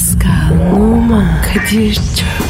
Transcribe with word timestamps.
Pascal, 0.00 0.72
Oman, 0.72 1.42
Kadir 1.42 1.94
çok 1.94 2.49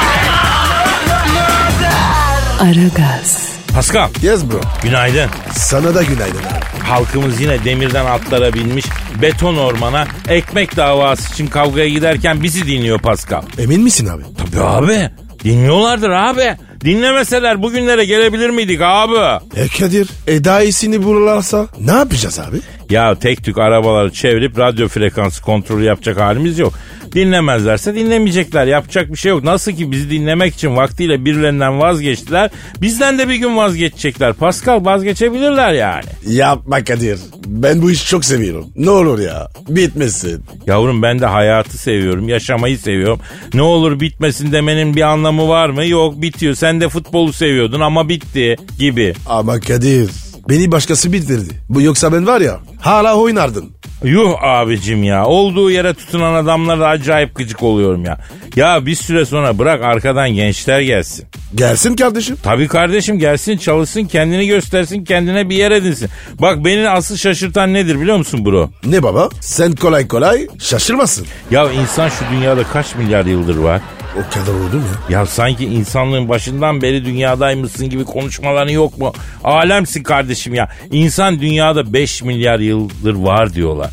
Aragaz, 2.61 3.55
Pascal 3.73 4.09
Yes 4.23 4.43
bro. 4.51 4.61
günaydın. 4.83 5.29
Sana 5.53 5.95
da 5.95 6.03
günaydın 6.03 6.37
abi. 6.37 6.83
Halkımız 6.83 7.41
yine 7.41 7.65
demirden 7.65 8.05
atlara 8.05 8.53
binmiş 8.53 8.85
beton 9.21 9.57
ormana 9.57 10.07
ekmek 10.29 10.77
davası 10.77 11.33
için 11.33 11.47
kavgaya 11.47 11.89
giderken 11.89 12.43
bizi 12.43 12.67
dinliyor 12.67 12.99
Pascal. 12.99 13.41
Emin 13.59 13.81
misin 13.81 14.07
abi? 14.07 14.23
Tabii 14.37 14.63
abi 14.63 15.09
dinliyorlardır 15.43 16.09
abi. 16.09 16.57
Dinlemeseler 16.85 17.61
bugünlere 17.61 18.05
gelebilir 18.05 18.49
miydik 18.49 18.81
abi? 18.81 19.41
E 19.55 19.67
Kadir, 19.79 20.09
e 20.27 20.43
daha 20.43 20.63
iyisini 20.63 21.03
bulurlarsa 21.03 21.67
ne 21.79 21.91
yapacağız 21.91 22.39
abi? 22.39 22.57
Ya 22.89 23.15
tek 23.15 23.43
tük 23.43 23.57
arabaları 23.57 24.11
çevirip 24.13 24.59
radyo 24.59 24.87
frekansı 24.87 25.41
kontrolü 25.41 25.83
yapacak 25.83 26.19
halimiz 26.19 26.59
yok. 26.59 26.73
Dinlemezlerse 27.13 27.95
dinlemeyecekler. 27.95 28.65
Yapacak 28.65 29.11
bir 29.11 29.17
şey 29.17 29.29
yok. 29.29 29.43
Nasıl 29.43 29.71
ki 29.71 29.91
bizi 29.91 30.09
dinlemek 30.09 30.53
için 30.53 30.75
vaktiyle 30.75 31.25
birilerinden 31.25 31.79
vazgeçtiler. 31.79 32.49
Bizden 32.81 33.17
de 33.19 33.29
bir 33.29 33.35
gün 33.35 33.57
vazgeçecekler. 33.57 34.33
Pascal 34.33 34.85
vazgeçebilirler 34.85 35.73
yani. 35.73 36.03
Yapma 36.27 36.83
Kadir. 36.83 37.19
Ben 37.45 37.81
bu 37.81 37.91
işi 37.91 38.05
çok 38.05 38.25
seviyorum. 38.25 38.65
Ne 38.75 38.89
olur 38.89 39.19
ya. 39.19 39.47
Bitmesin. 39.69 40.43
Yavrum 40.67 41.01
ben 41.01 41.19
de 41.19 41.25
hayatı 41.25 41.77
seviyorum. 41.77 42.29
Yaşamayı 42.29 42.77
seviyorum. 42.79 43.19
Ne 43.53 43.61
olur 43.61 43.99
bitmesin 43.99 44.51
demenin 44.51 44.95
bir 44.95 45.01
anlamı 45.01 45.47
var 45.47 45.69
mı? 45.69 45.85
Yok 45.85 46.21
bitiyor. 46.21 46.55
Sen 46.55 46.81
de 46.81 46.89
futbolu 46.89 47.33
seviyordun 47.33 47.79
ama 47.79 48.09
bitti 48.09 48.55
gibi. 48.79 49.13
Ama 49.25 49.59
Kadir. 49.59 50.09
Beni 50.49 50.71
başkası 50.71 51.13
bitirdi. 51.13 51.53
Bu 51.69 51.81
yoksa 51.81 52.13
ben 52.13 52.27
var 52.27 52.41
ya 52.41 52.59
hala 52.79 53.15
oynardım. 53.15 53.69
Yuh 54.03 54.43
abicim 54.43 55.03
ya. 55.03 55.25
Olduğu 55.25 55.71
yere 55.71 55.93
tutunan 55.93 56.33
adamlara 56.33 56.87
acayip 56.87 57.35
gıcık 57.35 57.63
oluyorum 57.63 58.05
ya. 58.05 58.17
Ya 58.55 58.85
bir 58.85 58.95
süre 58.95 59.25
sonra 59.25 59.59
bırak 59.59 59.83
arkadan 59.83 60.29
gençler 60.29 60.81
gelsin. 60.81 61.25
Gelsin 61.55 61.95
kardeşim. 61.95 62.37
Tabii 62.43 62.67
kardeşim 62.67 63.19
gelsin 63.19 63.57
çalışsın 63.57 64.03
kendini 64.03 64.47
göstersin 64.47 65.03
kendine 65.03 65.49
bir 65.49 65.55
yer 65.55 65.71
edinsin. 65.71 66.09
Bak 66.41 66.65
beni 66.65 66.89
asıl 66.89 67.17
şaşırtan 67.17 67.73
nedir 67.73 68.01
biliyor 68.01 68.17
musun 68.17 68.45
bro? 68.45 68.69
Ne 68.85 69.03
baba? 69.03 69.29
Sen 69.41 69.71
kolay 69.75 70.07
kolay 70.07 70.47
şaşırmasın. 70.59 71.27
Ya 71.51 71.71
insan 71.71 72.09
şu 72.09 72.25
dünyada 72.31 72.63
kaç 72.63 72.95
milyar 72.95 73.25
yıldır 73.25 73.55
var? 73.57 73.81
O 74.15 74.33
kadar 74.33 74.53
oldu 74.53 74.75
mu 74.75 74.83
ya? 75.09 75.25
Sanki 75.25 75.65
insanlığın 75.65 76.29
başından 76.29 76.81
beri 76.81 77.05
dünyadaymışsın 77.05 77.89
gibi 77.89 78.03
konuşmaların 78.05 78.71
yok 78.71 78.97
mu? 78.97 79.13
Alemsin 79.43 80.03
kardeşim 80.03 80.53
ya. 80.53 80.69
İnsan 80.91 81.39
dünyada 81.41 81.93
5 81.93 82.23
milyar 82.23 82.59
yıldır 82.59 83.13
var 83.15 83.53
diyorlar. 83.53 83.89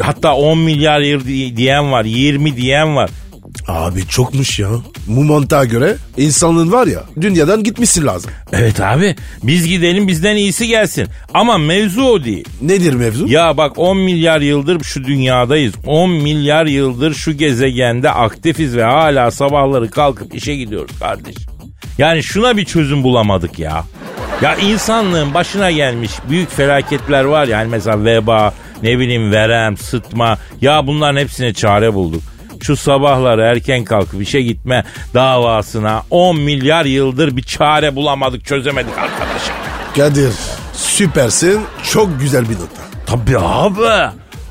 Hatta 0.00 0.34
10 0.34 0.58
milyar 0.58 1.00
yıl 1.00 1.24
di- 1.24 1.56
diyen 1.56 1.92
var, 1.92 2.04
20 2.04 2.56
diyen 2.56 2.96
var. 2.96 3.10
Abi 3.68 4.06
çokmuş 4.06 4.58
ya. 4.58 4.68
Bu 5.06 5.24
mantığa 5.24 5.64
göre 5.64 5.96
insanlığın 6.16 6.72
var 6.72 6.86
ya 6.86 7.04
dünyadan 7.20 7.62
gitmişsin 7.62 8.06
lazım. 8.06 8.30
Evet 8.52 8.80
abi 8.80 9.16
biz 9.42 9.68
gidelim 9.68 10.08
bizden 10.08 10.36
iyisi 10.36 10.66
gelsin. 10.66 11.08
Ama 11.34 11.58
mevzu 11.58 12.02
o 12.02 12.24
değil. 12.24 12.44
Nedir 12.62 12.92
mevzu? 12.94 13.28
Ya 13.28 13.56
bak 13.56 13.78
10 13.78 13.96
milyar 13.98 14.40
yıldır 14.40 14.84
şu 14.84 15.04
dünyadayız. 15.04 15.74
10 15.86 16.10
milyar 16.10 16.66
yıldır 16.66 17.14
şu 17.14 17.32
gezegende 17.32 18.10
aktifiz 18.10 18.76
ve 18.76 18.84
hala 18.84 19.30
sabahları 19.30 19.90
kalkıp 19.90 20.34
işe 20.34 20.56
gidiyoruz 20.56 20.98
kardeşim. 20.98 21.42
Yani 21.98 22.22
şuna 22.22 22.56
bir 22.56 22.64
çözüm 22.64 23.02
bulamadık 23.02 23.58
ya. 23.58 23.84
Ya 24.42 24.56
insanlığın 24.56 25.34
başına 25.34 25.70
gelmiş 25.70 26.10
büyük 26.30 26.50
felaketler 26.50 27.24
var 27.24 27.46
ya. 27.46 27.58
Yani 27.58 27.70
mesela 27.70 28.04
veba, 28.04 28.54
ne 28.82 28.98
bileyim 28.98 29.32
verem, 29.32 29.76
sıtma. 29.76 30.38
Ya 30.60 30.86
bunların 30.86 31.20
hepsine 31.20 31.54
çare 31.54 31.94
bulduk. 31.94 32.22
Şu 32.62 32.76
sabahları 32.76 33.42
erken 33.42 33.84
kalkıp 33.84 34.22
işe 34.22 34.42
gitme 34.42 34.84
davasına 35.14 36.02
10 36.10 36.40
milyar 36.40 36.84
yıldır 36.84 37.36
bir 37.36 37.42
çare 37.42 37.96
bulamadık 37.96 38.44
çözemedik 38.44 38.98
arkadaşım. 38.98 39.54
Kadir 39.96 40.32
süpersin 40.72 41.60
çok 41.92 42.20
güzel 42.20 42.44
bir 42.48 42.54
nokta. 42.54 42.82
Tabii 43.06 43.38
abi. 43.38 44.10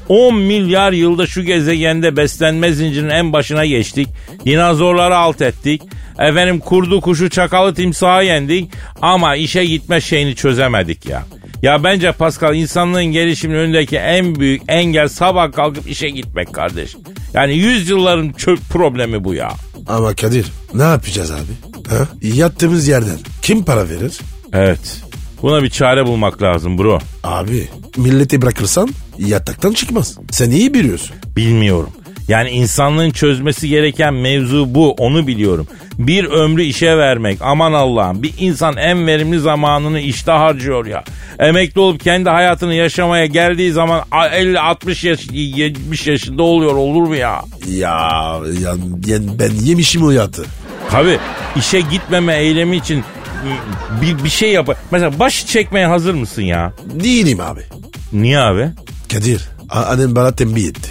10 0.09 0.35
milyar 0.35 0.91
yılda 0.91 1.27
şu 1.27 1.43
gezegende 1.43 2.17
beslenme 2.17 2.71
zincirinin 2.71 3.09
en 3.09 3.33
başına 3.33 3.65
geçtik. 3.65 4.07
Dinozorları 4.45 5.17
alt 5.17 5.41
ettik. 5.41 5.81
Efendim 6.19 6.59
kurdu 6.59 7.01
kuşu 7.01 7.29
çakalı 7.29 7.73
timsahı 7.73 8.23
yendik. 8.23 8.71
Ama 9.01 9.35
işe 9.35 9.65
gitme 9.65 10.01
şeyini 10.01 10.35
çözemedik 10.35 11.05
ya. 11.05 11.23
Ya 11.61 11.83
bence 11.83 12.11
Pascal 12.11 12.55
insanlığın 12.55 13.05
gelişiminin 13.05 13.59
önündeki 13.59 13.97
en 13.97 14.35
büyük 14.35 14.61
engel 14.67 15.07
sabah 15.07 15.51
kalkıp 15.51 15.89
işe 15.89 16.09
gitmek 16.09 16.53
kardeşim. 16.53 16.99
Yani 17.33 17.53
yüzyılların 17.55 18.29
çöp 18.31 18.59
problemi 18.69 19.23
bu 19.23 19.33
ya. 19.33 19.51
Ama 19.87 20.13
Kadir 20.15 20.45
ne 20.73 20.83
yapacağız 20.83 21.31
abi? 21.31 21.89
Ha? 21.89 22.07
Yattığımız 22.21 22.87
yerden 22.87 23.17
kim 23.41 23.63
para 23.63 23.89
verir? 23.89 24.19
Evet. 24.53 25.01
Buna 25.41 25.63
bir 25.63 25.69
çare 25.69 26.05
bulmak 26.05 26.41
lazım 26.41 26.77
bro. 26.77 26.99
Abi 27.23 27.67
milleti 27.97 28.41
bırakırsan 28.41 28.89
yataktan 29.17 29.71
çıkmaz. 29.73 30.17
Sen 30.31 30.51
iyi 30.51 30.73
biliyorsun. 30.73 31.15
Bilmiyorum. 31.35 31.89
Yani 32.27 32.49
insanlığın 32.49 33.11
çözmesi 33.11 33.69
gereken 33.69 34.13
mevzu 34.13 34.75
bu 34.75 34.91
onu 34.91 35.27
biliyorum. 35.27 35.67
Bir 35.99 36.25
ömrü 36.25 36.63
işe 36.63 36.97
vermek 36.97 37.39
aman 37.41 37.73
Allah'ım 37.73 38.23
bir 38.23 38.33
insan 38.39 38.77
en 38.77 39.07
verimli 39.07 39.39
zamanını 39.39 39.99
işte 39.99 40.31
harcıyor 40.31 40.85
ya. 40.85 41.03
Emekli 41.39 41.81
olup 41.81 42.03
kendi 42.03 42.29
hayatını 42.29 42.73
yaşamaya 42.73 43.25
geldiği 43.25 43.71
zaman 43.71 44.01
50-60 44.11 45.07
yaş 45.07 45.19
70 45.31 46.07
yaşında 46.07 46.43
oluyor 46.43 46.73
olur 46.75 47.07
mu 47.07 47.15
ya? 47.15 47.41
Ya, 47.67 48.39
ya, 48.59 49.17
ben 49.39 49.51
yemişim 49.63 50.03
o 50.03 50.11
yatı. 50.11 50.45
Tabi 50.91 51.19
işe 51.55 51.79
gitmeme 51.79 52.35
eylemi 52.35 52.75
için 52.77 53.03
bir, 54.01 54.23
bir 54.23 54.29
şey 54.29 54.51
yap. 54.51 54.77
Mesela 54.91 55.19
başı 55.19 55.47
çekmeye 55.47 55.87
hazır 55.87 56.13
mısın 56.13 56.41
ya? 56.41 56.73
Değilim 56.85 57.39
abi. 57.41 57.61
Niye 58.13 58.39
abi? 58.39 58.69
Kadir 59.13 59.49
annem 59.69 60.15
bana 60.15 60.31
tembih 60.31 60.67
etti. 60.67 60.89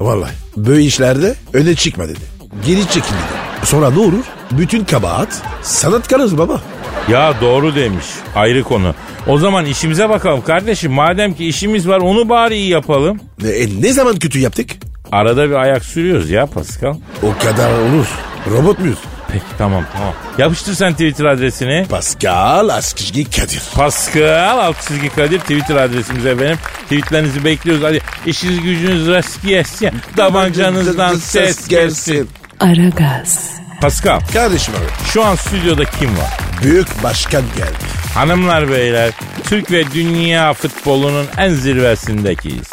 Vallahi 0.00 0.32
böyle 0.56 0.82
işlerde 0.84 1.34
öne 1.52 1.74
çıkma 1.74 2.08
dedi. 2.08 2.20
Geri 2.66 2.80
çekil 2.82 3.00
dedi. 3.00 3.38
Sonra 3.64 3.90
ne 3.90 3.98
olur? 3.98 4.24
Bütün 4.50 4.84
kabahat 4.84 5.42
sanat 5.62 6.08
kalır 6.08 6.38
baba. 6.38 6.60
Ya 7.08 7.34
doğru 7.40 7.74
demiş. 7.74 8.06
Ayrı 8.34 8.62
konu. 8.62 8.94
O 9.26 9.38
zaman 9.38 9.64
işimize 9.66 10.08
bakalım 10.08 10.42
kardeşim. 10.42 10.92
Madem 10.92 11.34
ki 11.34 11.46
işimiz 11.46 11.88
var 11.88 11.98
onu 11.98 12.28
bari 12.28 12.54
iyi 12.56 12.68
yapalım. 12.68 13.20
Ne, 13.42 13.48
e, 13.48 13.82
ne 13.82 13.92
zaman 13.92 14.16
kötü 14.16 14.38
yaptık? 14.38 14.70
Arada 15.12 15.50
bir 15.50 15.54
ayak 15.54 15.84
sürüyoruz 15.84 16.30
ya 16.30 16.46
Pascal. 16.46 16.94
O 17.22 17.44
kadar 17.44 17.70
olur. 17.70 18.06
Robot 18.50 18.78
muyuz? 18.78 18.98
Peki 19.32 19.44
tamam 19.58 19.84
tamam. 19.92 20.14
Yapıştır 20.38 20.74
sen 20.74 20.92
Twitter 20.92 21.24
adresini. 21.24 21.86
Pascal 21.90 22.68
Askizgi 22.68 23.24
Kadir. 23.24 23.62
Pascal 23.74 24.58
alt 24.58 24.82
çizgi 24.88 25.08
Kadir 25.08 25.38
Twitter 25.38 25.76
adresimize 25.76 26.40
benim. 26.40 26.56
Tweetlerinizi 26.82 27.44
bekliyoruz. 27.44 27.84
Hadi 27.84 28.00
işiniz 28.26 28.60
gücünüz 28.62 29.08
rast 29.08 29.46
gelsin. 29.46 29.90
Tabancanızdan 30.16 31.14
ses 31.14 31.68
gelsin. 31.68 32.28
Aragaz, 32.60 33.50
Pascal 33.80 34.20
Kardeşim 34.32 34.74
abi. 34.74 35.08
şu 35.12 35.24
an 35.24 35.34
stüdyoda 35.34 35.84
kim 35.84 36.08
var? 36.10 36.38
Büyük 36.62 37.02
başkan 37.02 37.42
geldi. 37.56 37.72
Hanımlar 38.14 38.70
beyler 38.70 39.10
Türk 39.44 39.70
ve 39.70 39.90
dünya 39.92 40.52
futbolunun 40.52 41.26
en 41.38 41.48
zirvesindekiyiz. 41.54 42.68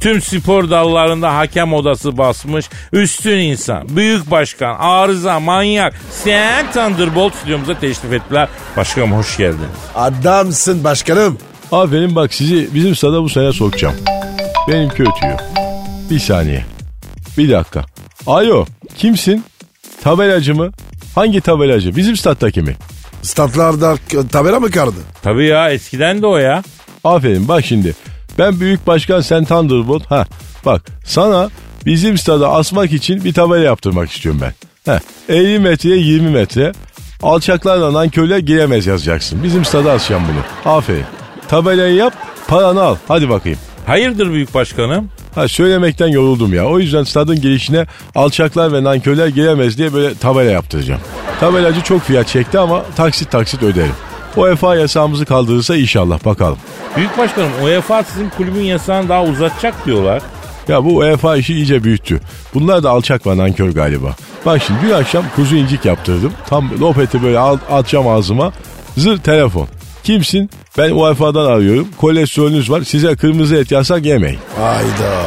Tüm 0.00 0.22
spor 0.22 0.70
dallarında 0.70 1.36
hakem 1.36 1.72
odası 1.74 2.18
basmış 2.18 2.68
üstün 2.92 3.38
insan, 3.38 3.96
büyük 3.96 4.30
başkan, 4.30 4.76
arıza, 4.78 5.40
manyak, 5.40 5.94
sen 6.24 6.72
Thunderbolt 6.72 7.34
stüdyomuza 7.34 7.78
teşrif 7.78 8.12
ettiler. 8.12 8.48
Başkanım 8.76 9.12
hoş 9.12 9.36
geldiniz. 9.36 9.68
Adamsın 9.94 10.84
başkanım. 10.84 11.38
Aferin 11.72 12.16
bak 12.16 12.34
sizi 12.34 12.74
bizim 12.74 12.96
stada 12.96 13.22
bu 13.22 13.28
sene 13.28 13.52
sokacağım. 13.52 13.94
Benimki 14.68 15.02
ötüyor. 15.02 15.38
Bir 16.10 16.18
saniye. 16.18 16.64
Bir 17.38 17.50
dakika. 17.50 17.84
Alo 18.26 18.66
kimsin? 18.98 19.44
Tabelacı 20.02 20.54
mı? 20.54 20.70
Hangi 21.14 21.40
tabelacı? 21.40 21.96
Bizim 21.96 22.16
stattaki 22.16 22.62
mi? 22.62 22.76
Statlarda 23.22 23.96
tabela 24.32 24.60
mı 24.60 24.70
kardı? 24.70 24.96
Tabii 25.22 25.46
ya 25.46 25.70
eskiden 25.70 26.22
de 26.22 26.26
o 26.26 26.36
ya. 26.36 26.62
Aferin 27.04 27.48
bak 27.48 27.64
şimdi. 27.64 27.94
Ben 28.38 28.60
büyük 28.60 28.86
başkan 28.86 29.20
sen 29.20 29.44
Thunderbolt. 29.44 30.06
Ha 30.10 30.26
bak 30.64 30.82
sana 31.04 31.50
bizim 31.86 32.18
stada 32.18 32.50
asmak 32.52 32.92
için 32.92 33.24
bir 33.24 33.34
tabela 33.34 33.64
yaptırmak 33.64 34.10
istiyorum 34.10 34.40
ben. 34.42 34.52
Heh, 34.94 35.00
50 35.28 35.58
metreye 35.58 35.96
20 35.96 36.30
metre. 36.30 36.72
Alçaklarla 37.22 37.92
nankörler 37.92 38.38
giremez 38.38 38.86
yazacaksın. 38.86 39.42
Bizim 39.42 39.64
stada 39.64 39.92
asacağım 39.92 40.22
bunu. 40.32 40.72
Aferin. 40.74 41.04
Tabelayı 41.48 41.94
yap, 41.94 42.14
paranı 42.48 42.82
al. 42.82 42.96
Hadi 43.08 43.28
bakayım. 43.28 43.58
Hayırdır 43.88 44.32
büyük 44.32 44.54
başkanım? 44.54 45.08
Ha 45.34 45.48
söylemekten 45.48 46.08
yoruldum 46.08 46.54
ya. 46.54 46.66
O 46.66 46.78
yüzden 46.78 47.02
stadın 47.02 47.40
girişine 47.40 47.86
alçaklar 48.14 48.72
ve 48.72 48.84
nankörler 48.84 49.28
giremez 49.28 49.78
diye 49.78 49.92
böyle 49.92 50.14
tabela 50.14 50.50
yaptıracağım. 50.50 51.00
Tabelacı 51.40 51.80
çok 51.80 52.02
fiyat 52.02 52.28
çekti 52.28 52.58
ama 52.58 52.82
taksit 52.96 53.30
taksit 53.30 53.62
öderim. 53.62 53.92
UEFA 54.36 54.76
yasağımızı 54.76 55.24
kaldırırsa 55.24 55.76
inşallah 55.76 56.24
bakalım. 56.24 56.58
Büyük 56.96 57.18
başkanım 57.18 57.50
UEFA 57.64 58.02
sizin 58.02 58.28
kulübün 58.28 58.62
yasağını 58.62 59.08
daha 59.08 59.24
uzatacak 59.24 59.86
diyorlar. 59.86 60.22
Ya 60.68 60.84
bu 60.84 60.96
UEFA 60.96 61.36
işi 61.36 61.54
iyice 61.54 61.84
büyüttü. 61.84 62.20
Bunlar 62.54 62.82
da 62.82 62.90
alçak 62.90 63.26
ve 63.26 63.36
nankör 63.36 63.70
galiba. 63.70 64.16
Bak 64.46 64.62
şimdi 64.66 64.80
dün 64.86 64.92
akşam 64.92 65.24
kuzu 65.36 65.56
incik 65.56 65.84
yaptırdım. 65.84 66.32
Tam 66.48 66.80
lopeti 66.80 67.22
böyle 67.22 67.38
al, 67.38 67.58
atacağım 67.70 68.08
ağzıma. 68.08 68.52
Zır 68.96 69.18
telefon. 69.18 69.68
Kimsin? 70.12 70.50
Ben 70.78 70.90
UEFA'dan 70.90 71.44
arıyorum. 71.46 71.88
Kolesterolünüz 71.96 72.70
var. 72.70 72.82
Size 72.82 73.16
kırmızı 73.16 73.56
et 73.56 73.70
yasak 73.70 74.04
yemeyin. 74.06 74.38
Hayda. 74.60 75.22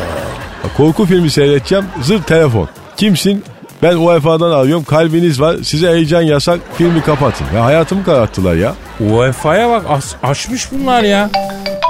Korku 0.77 1.05
filmi 1.05 1.29
seyredeceğim. 1.29 1.85
Zır 2.01 2.23
telefon. 2.23 2.69
Kimsin? 2.97 3.43
Ben 3.83 3.95
UEFA'dan 3.95 4.51
arıyorum. 4.51 4.83
Kalbiniz 4.83 5.41
var. 5.41 5.55
Size 5.63 5.87
heyecan 5.89 6.21
yasak. 6.21 6.59
Filmi 6.77 7.01
kapatın. 7.03 7.45
Ya 7.55 7.65
hayatımı 7.65 8.03
kararttılar 8.03 8.55
ya. 8.55 8.75
UEFA'ya 8.99 9.69
bak 9.69 9.85
as- 9.89 10.15
aşmış 10.23 10.71
bunlar 10.71 11.03
ya. 11.03 11.29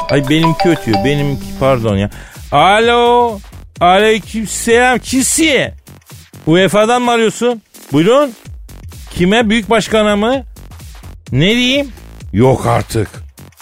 Ay 0.09 0.29
benimki 0.29 0.69
ötüyor. 0.69 1.05
Benimki 1.05 1.45
pardon 1.59 1.97
ya. 1.97 2.09
Alo. 2.51 3.39
Aleykümselam. 3.79 4.99
Kimsi? 4.99 5.73
UEFA'dan 6.47 7.01
mı 7.01 7.11
arıyorsun? 7.11 7.61
Buyurun. 7.93 8.31
Kime? 9.15 9.49
Büyük 9.49 9.69
başkana 9.69 10.15
mı? 10.15 10.43
Ne 11.31 11.49
diyeyim? 11.55 11.87
Yok 12.33 12.65
artık. 12.67 13.07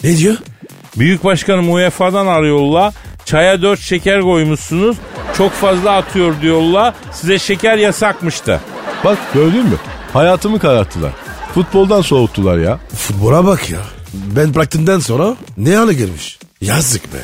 Ne 0.04 0.18
diyor? 0.18 0.38
Büyük 0.98 1.24
başkanım 1.24 1.74
UEFA'dan 1.74 2.28
arıyorlar. 2.28 2.94
Çaya 3.26 3.62
dört 3.62 3.80
şeker 3.80 4.22
koymuşsunuz. 4.22 4.98
Çok 5.38 5.52
fazla 5.52 5.92
atıyor 5.92 6.42
diyorlar. 6.42 6.94
Size 7.12 7.40
şeker 7.40 7.78
yasakmıştı. 7.78 8.62
Bak 9.04 9.18
gördün 9.34 9.66
mü? 9.66 9.76
Hayatımı 10.14 10.60
kararttılar. 10.60 11.12
Futboldan 11.54 12.02
soğuttular 12.02 12.58
ya. 12.58 12.80
Futbola 12.96 13.46
bak 13.46 13.70
ya. 13.70 13.80
Ben 14.14 14.56
bıraktığımdan 14.56 15.00
sonra 15.00 15.36
ne 15.58 15.76
hale 15.76 15.94
gelmiş? 15.94 16.40
Yazık 16.62 17.14
be. 17.14 17.18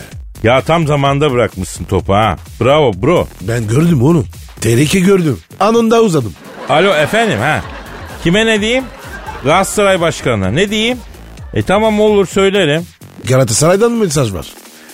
Ya 0.43 0.61
tam 0.61 0.87
zamanda 0.87 1.31
bırakmışsın 1.31 1.83
topu 1.85 2.13
ha. 2.13 2.35
Bravo 2.61 2.91
bro. 3.01 3.27
Ben 3.41 3.67
gördüm 3.67 4.03
onu. 4.03 4.25
Tehlike 4.61 4.99
gördüm. 4.99 5.39
Anında 5.59 6.01
uzadım. 6.01 6.33
Alo 6.69 6.93
efendim 6.95 7.39
ha. 7.39 7.61
Kime 8.23 8.45
ne 8.45 8.61
diyeyim? 8.61 8.83
Galatasaray 9.43 10.01
Başkanı. 10.01 10.55
Ne 10.55 10.69
diyeyim? 10.69 10.97
E 11.55 11.61
tamam 11.61 11.99
olur 11.99 12.27
söylerim. 12.27 12.85
Galatasaray'dan 13.27 13.91
mı 13.91 14.03
mesaj 14.03 14.33
var? 14.33 14.45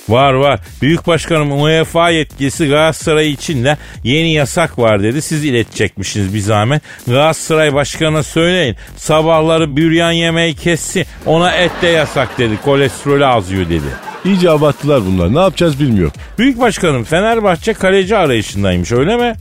Var 0.10 0.34
var. 0.34 0.60
Büyük 0.82 1.08
başkanım 1.08 1.62
UEFA 1.62 2.10
yetkisi 2.10 2.68
Galatasaray 2.68 3.32
için 3.32 3.64
de 3.64 3.78
yeni 4.04 4.34
yasak 4.34 4.80
var 4.80 5.04
dedi. 5.04 5.22
Siz 5.22 5.46
iletecekmişsiniz 5.46 6.34
bir 6.34 6.40
zahmet. 6.40 6.82
Galatasaray 7.08 7.74
başkanına 7.74 8.24
söyleyin. 8.24 8.76
Sabahları 8.98 9.76
büryan 9.78 10.12
yemeği 10.12 10.54
kessin. 10.54 11.06
Ona 11.26 11.52
et 11.52 11.72
de 11.82 11.88
yasak 11.88 12.38
dedi. 12.38 12.58
Kolesterolü 12.66 13.26
azıyor 13.26 13.70
dedi. 13.70 13.88
İyice 14.26 14.50
abarttılar 14.50 15.06
bunlar. 15.06 15.36
Ne 15.36 15.40
yapacağız 15.40 15.80
bilmiyorum. 15.80 16.14
Büyük 16.38 16.60
başkanım 16.60 17.04
Fenerbahçe 17.04 17.74
kaleci 17.74 18.18
arayışındaymış 18.18 18.92
öyle 18.92 19.18
mi? 19.18 19.36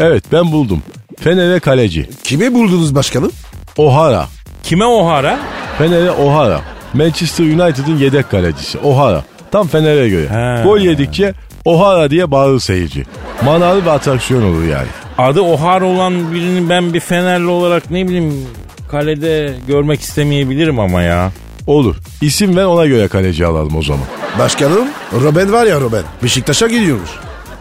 Evet 0.00 0.24
ben 0.32 0.52
buldum. 0.52 0.82
Fener'e 1.20 1.60
kaleci. 1.60 2.10
Kimi 2.24 2.54
buldunuz 2.54 2.94
başkanım? 2.94 3.32
O'Hara. 3.76 4.28
Kime 4.62 4.84
O'Hara? 4.84 5.38
Fener'e 5.78 6.10
O'Hara. 6.10 6.60
Manchester 6.94 7.44
United'ın 7.44 7.96
yedek 7.98 8.30
kalecisi. 8.30 8.78
O'Hara. 8.78 9.24
Tam 9.50 9.68
Fener'e 9.68 10.08
göre. 10.08 10.28
He. 10.28 10.62
Gol 10.64 10.78
yedikçe 10.78 11.34
O'Hara 11.64 12.10
diye 12.10 12.30
bağırır 12.30 12.60
seyirci. 12.60 13.04
Manalı 13.44 13.82
bir 13.82 13.86
atraksiyon 13.90 14.42
olur 14.42 14.64
yani. 14.64 14.86
Adı 15.18 15.40
O'Hara 15.40 15.84
olan 15.84 16.32
birini 16.34 16.68
ben 16.68 16.94
bir 16.94 17.00
Fenerli 17.00 17.46
olarak 17.46 17.90
ne 17.90 18.08
bileyim 18.08 18.46
kalede 18.90 19.54
görmek 19.68 20.00
istemeyebilirim 20.00 20.78
ama 20.80 21.02
ya. 21.02 21.32
Olur. 21.66 21.96
İsim 22.20 22.56
ver 22.56 22.64
ona 22.64 22.86
göre 22.86 23.08
kaleci 23.08 23.46
alalım 23.46 23.76
o 23.76 23.82
zaman. 23.82 24.04
Başkanım 24.38 24.88
Robben 25.12 25.52
var 25.52 25.66
ya 25.66 25.80
Robben. 25.80 26.02
Beşiktaş'a 26.22 26.66
gidiyormuş. 26.66 27.10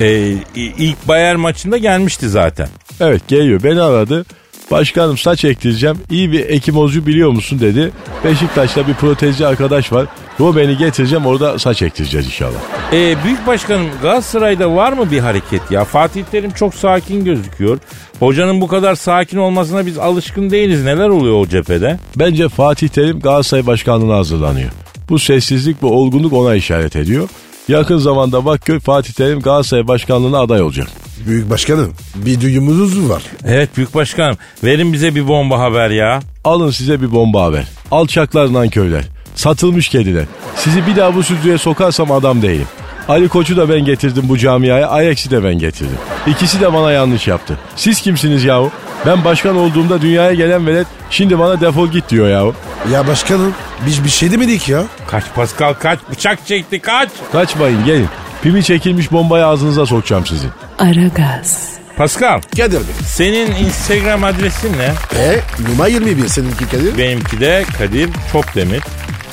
Ee, 0.01 0.33
ilk 0.56 1.07
Bayern 1.07 1.39
maçında 1.39 1.77
gelmişti 1.77 2.30
zaten. 2.30 2.68
Evet 3.00 3.27
geliyor 3.27 3.63
beni 3.63 3.81
aradı. 3.81 4.25
Başkanım 4.71 5.18
saç 5.18 5.45
ektireceğim. 5.45 5.97
İyi 6.09 6.31
bir 6.31 6.50
ekimozcu 6.50 7.06
biliyor 7.06 7.29
musun 7.29 7.59
dedi. 7.59 7.91
Beşiktaş'ta 8.23 8.88
bir 8.88 8.94
protezci 8.94 9.47
arkadaş 9.47 9.91
var. 9.94 10.06
Robben'i 10.39 10.77
getireceğim 10.77 11.25
orada 11.25 11.59
saç 11.59 11.81
ektireceğiz 11.81 12.25
inşallah. 12.25 12.59
Ee, 12.94 13.15
büyük 13.23 13.47
başkanım 13.47 13.88
Galatasaray'da 14.01 14.75
var 14.75 14.94
mı 14.94 15.12
bir 15.12 15.19
hareket 15.19 15.71
ya? 15.71 15.85
Fatih 15.85 16.23
Terim 16.23 16.51
çok 16.51 16.73
sakin 16.73 17.25
gözüküyor. 17.25 17.79
Hocanın 18.19 18.62
bu 18.62 18.68
kadar 18.68 18.95
sakin 18.95 19.38
olmasına 19.38 19.85
biz 19.85 19.97
alışkın 19.97 20.50
değiliz. 20.50 20.83
Neler 20.83 21.09
oluyor 21.09 21.35
o 21.35 21.47
cephede? 21.47 22.00
Bence 22.15 22.50
Fatih 22.50 22.88
Terim 22.88 23.19
Galatasaray 23.19 23.68
Başkanlığı'na 23.68 24.15
hazırlanıyor. 24.15 24.69
Bu 25.09 25.19
sessizlik 25.19 25.83
ve 25.83 25.88
olgunluk 25.88 26.33
ona 26.33 26.56
işaret 26.56 26.95
ediyor. 26.95 27.29
Yakın 27.67 27.97
zamanda 27.97 28.45
bak 28.45 28.65
gör 28.65 28.79
Fatih 28.79 29.13
Terim 29.13 29.39
Galatasaray 29.39 29.87
Başkanlığı'na 29.87 30.39
aday 30.39 30.61
olacak. 30.61 30.87
Büyük 31.27 31.49
başkanım 31.49 31.93
bir 32.15 32.41
duyumumuz 32.41 33.09
var. 33.09 33.23
Evet 33.45 33.69
büyük 33.77 33.95
başkanım 33.95 34.37
verin 34.63 34.93
bize 34.93 35.15
bir 35.15 35.27
bomba 35.27 35.59
haber 35.59 35.89
ya. 35.89 36.19
Alın 36.43 36.71
size 36.71 37.01
bir 37.01 37.11
bomba 37.11 37.43
haber. 37.43 37.65
Alçaklar 37.91 38.53
nankörler. 38.53 39.03
Satılmış 39.35 39.89
kediler. 39.89 40.25
Sizi 40.55 40.87
bir 40.87 40.95
daha 40.95 41.15
bu 41.15 41.23
stüdyoya 41.23 41.57
sokarsam 41.57 42.11
adam 42.11 42.41
değilim. 42.41 42.67
Ali 43.09 43.27
Koç'u 43.30 43.57
da 43.57 43.69
ben 43.69 43.80
getirdim 43.86 44.24
bu 44.30 44.38
camiaya, 44.38 44.88
Ayex'i 44.89 45.31
de 45.31 45.44
ben 45.44 45.53
getirdim. 45.59 45.98
İkisi 46.27 46.62
de 46.62 46.74
bana 46.74 46.92
yanlış 46.92 47.27
yaptı. 47.27 47.57
Siz 47.75 48.01
kimsiniz 48.01 48.44
yahu? 48.44 48.71
Ben 49.06 49.25
başkan 49.25 49.57
olduğumda 49.57 50.01
dünyaya 50.01 50.33
gelen 50.33 50.68
velet 50.68 50.88
şimdi 51.09 51.39
bana 51.39 51.62
defol 51.62 51.88
git 51.88 52.09
diyor 52.09 52.27
yahu. 52.30 52.53
Ya 52.92 53.07
başkanım 53.07 53.53
biz 53.86 54.03
bir 54.03 54.09
şey 54.09 54.31
demedik 54.31 54.69
ya. 54.69 54.83
Kaç 55.07 55.24
Pascal 55.36 55.74
kaç 55.74 56.00
bıçak 56.12 56.45
çekti 56.45 56.80
kaç. 56.80 57.09
Kaçmayın 57.31 57.86
gelin. 57.86 58.07
Pimi 58.44 58.63
çekilmiş 58.63 59.12
bombayı 59.12 59.45
ağzınıza 59.45 59.86
sokacağım 59.86 60.25
sizin. 60.25 60.50
Aragaz, 60.80 61.69
Pascal 61.97 62.42
Kadir 62.57 62.77
Bey. 62.77 62.94
senin 63.06 63.56
Instagram 63.56 64.24
adresin 64.24 64.71
ne? 64.77 65.19
E 65.21 65.39
numara 65.69 65.88
21 65.88 66.28
seninki 66.28 66.66
Kadir. 66.69 66.97
Benimki 66.97 67.40
de 67.40 67.66
Kadir 67.78 68.09
Çopdemir. 68.31 68.81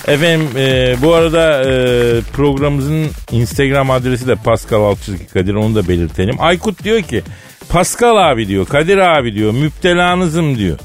Efendim 0.08 0.48
e, 0.56 0.96
bu 1.02 1.14
arada 1.14 1.62
e, 1.62 2.20
programımızın 2.32 3.06
Instagram 3.30 3.90
adresi 3.90 4.26
de 4.26 4.34
Pascal 4.34 4.82
Altçizgi 4.82 5.26
Kadir 5.26 5.54
onu 5.54 5.74
da 5.74 5.88
belirtelim. 5.88 6.36
Aykut 6.38 6.84
diyor 6.84 7.02
ki 7.02 7.22
Pascal 7.68 8.30
abi 8.30 8.48
diyor 8.48 8.66
Kadir 8.66 8.98
abi 8.98 9.34
diyor 9.34 9.52
müptelanızım 9.52 10.58
diyor. 10.58 10.78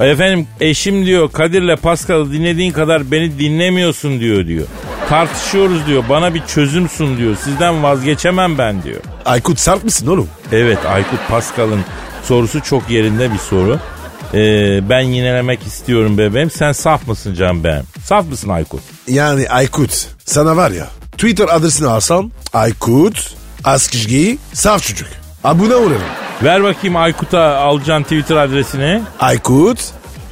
Efendim 0.00 0.46
eşim 0.60 1.06
diyor 1.06 1.32
Kadir'le 1.32 1.76
Pascal'ı 1.76 2.32
dinlediğin 2.32 2.72
kadar 2.72 3.10
beni 3.10 3.38
dinlemiyorsun 3.38 4.20
diyor 4.20 4.46
diyor. 4.46 4.66
Tartışıyoruz 5.08 5.86
diyor 5.86 6.04
bana 6.08 6.34
bir 6.34 6.42
çözüm 6.46 6.88
sun 6.88 7.18
diyor 7.18 7.36
sizden 7.36 7.82
vazgeçemem 7.82 8.58
ben 8.58 8.82
diyor. 8.82 9.00
Aykut 9.24 9.58
sert 9.58 9.84
misin 9.84 10.06
oğlum? 10.06 10.28
Evet 10.52 10.78
Aykut 10.86 11.28
Pascal'ın 11.28 11.80
sorusu 12.24 12.62
çok 12.62 12.90
yerinde 12.90 13.32
bir 13.32 13.38
soru. 13.38 13.78
Ee, 14.34 14.88
ben 14.88 15.00
yinelemek 15.00 15.62
istiyorum 15.62 16.18
bebeğim. 16.18 16.50
Sen 16.50 16.72
saf 16.72 17.08
mısın 17.08 17.34
can 17.34 17.64
benim? 17.64 17.82
Saf 18.04 18.26
mısın 18.26 18.48
Aykut? 18.48 18.80
Yani 19.08 19.48
Aykut 19.48 20.06
sana 20.24 20.56
var 20.56 20.70
ya 20.70 20.86
Twitter 21.12 21.48
adresini 21.48 21.88
alsam 21.88 22.30
Aykut 22.52 23.34
Askışgi 23.64 24.38
Saf 24.52 24.82
Çocuk. 24.82 25.08
Abone 25.44 25.74
olurum. 25.74 26.02
Ver 26.44 26.62
bakayım 26.62 26.96
Aykut'a 26.96 27.56
alacağın 27.56 28.02
Twitter 28.02 28.36
adresini. 28.36 29.02
Aykut 29.20 29.78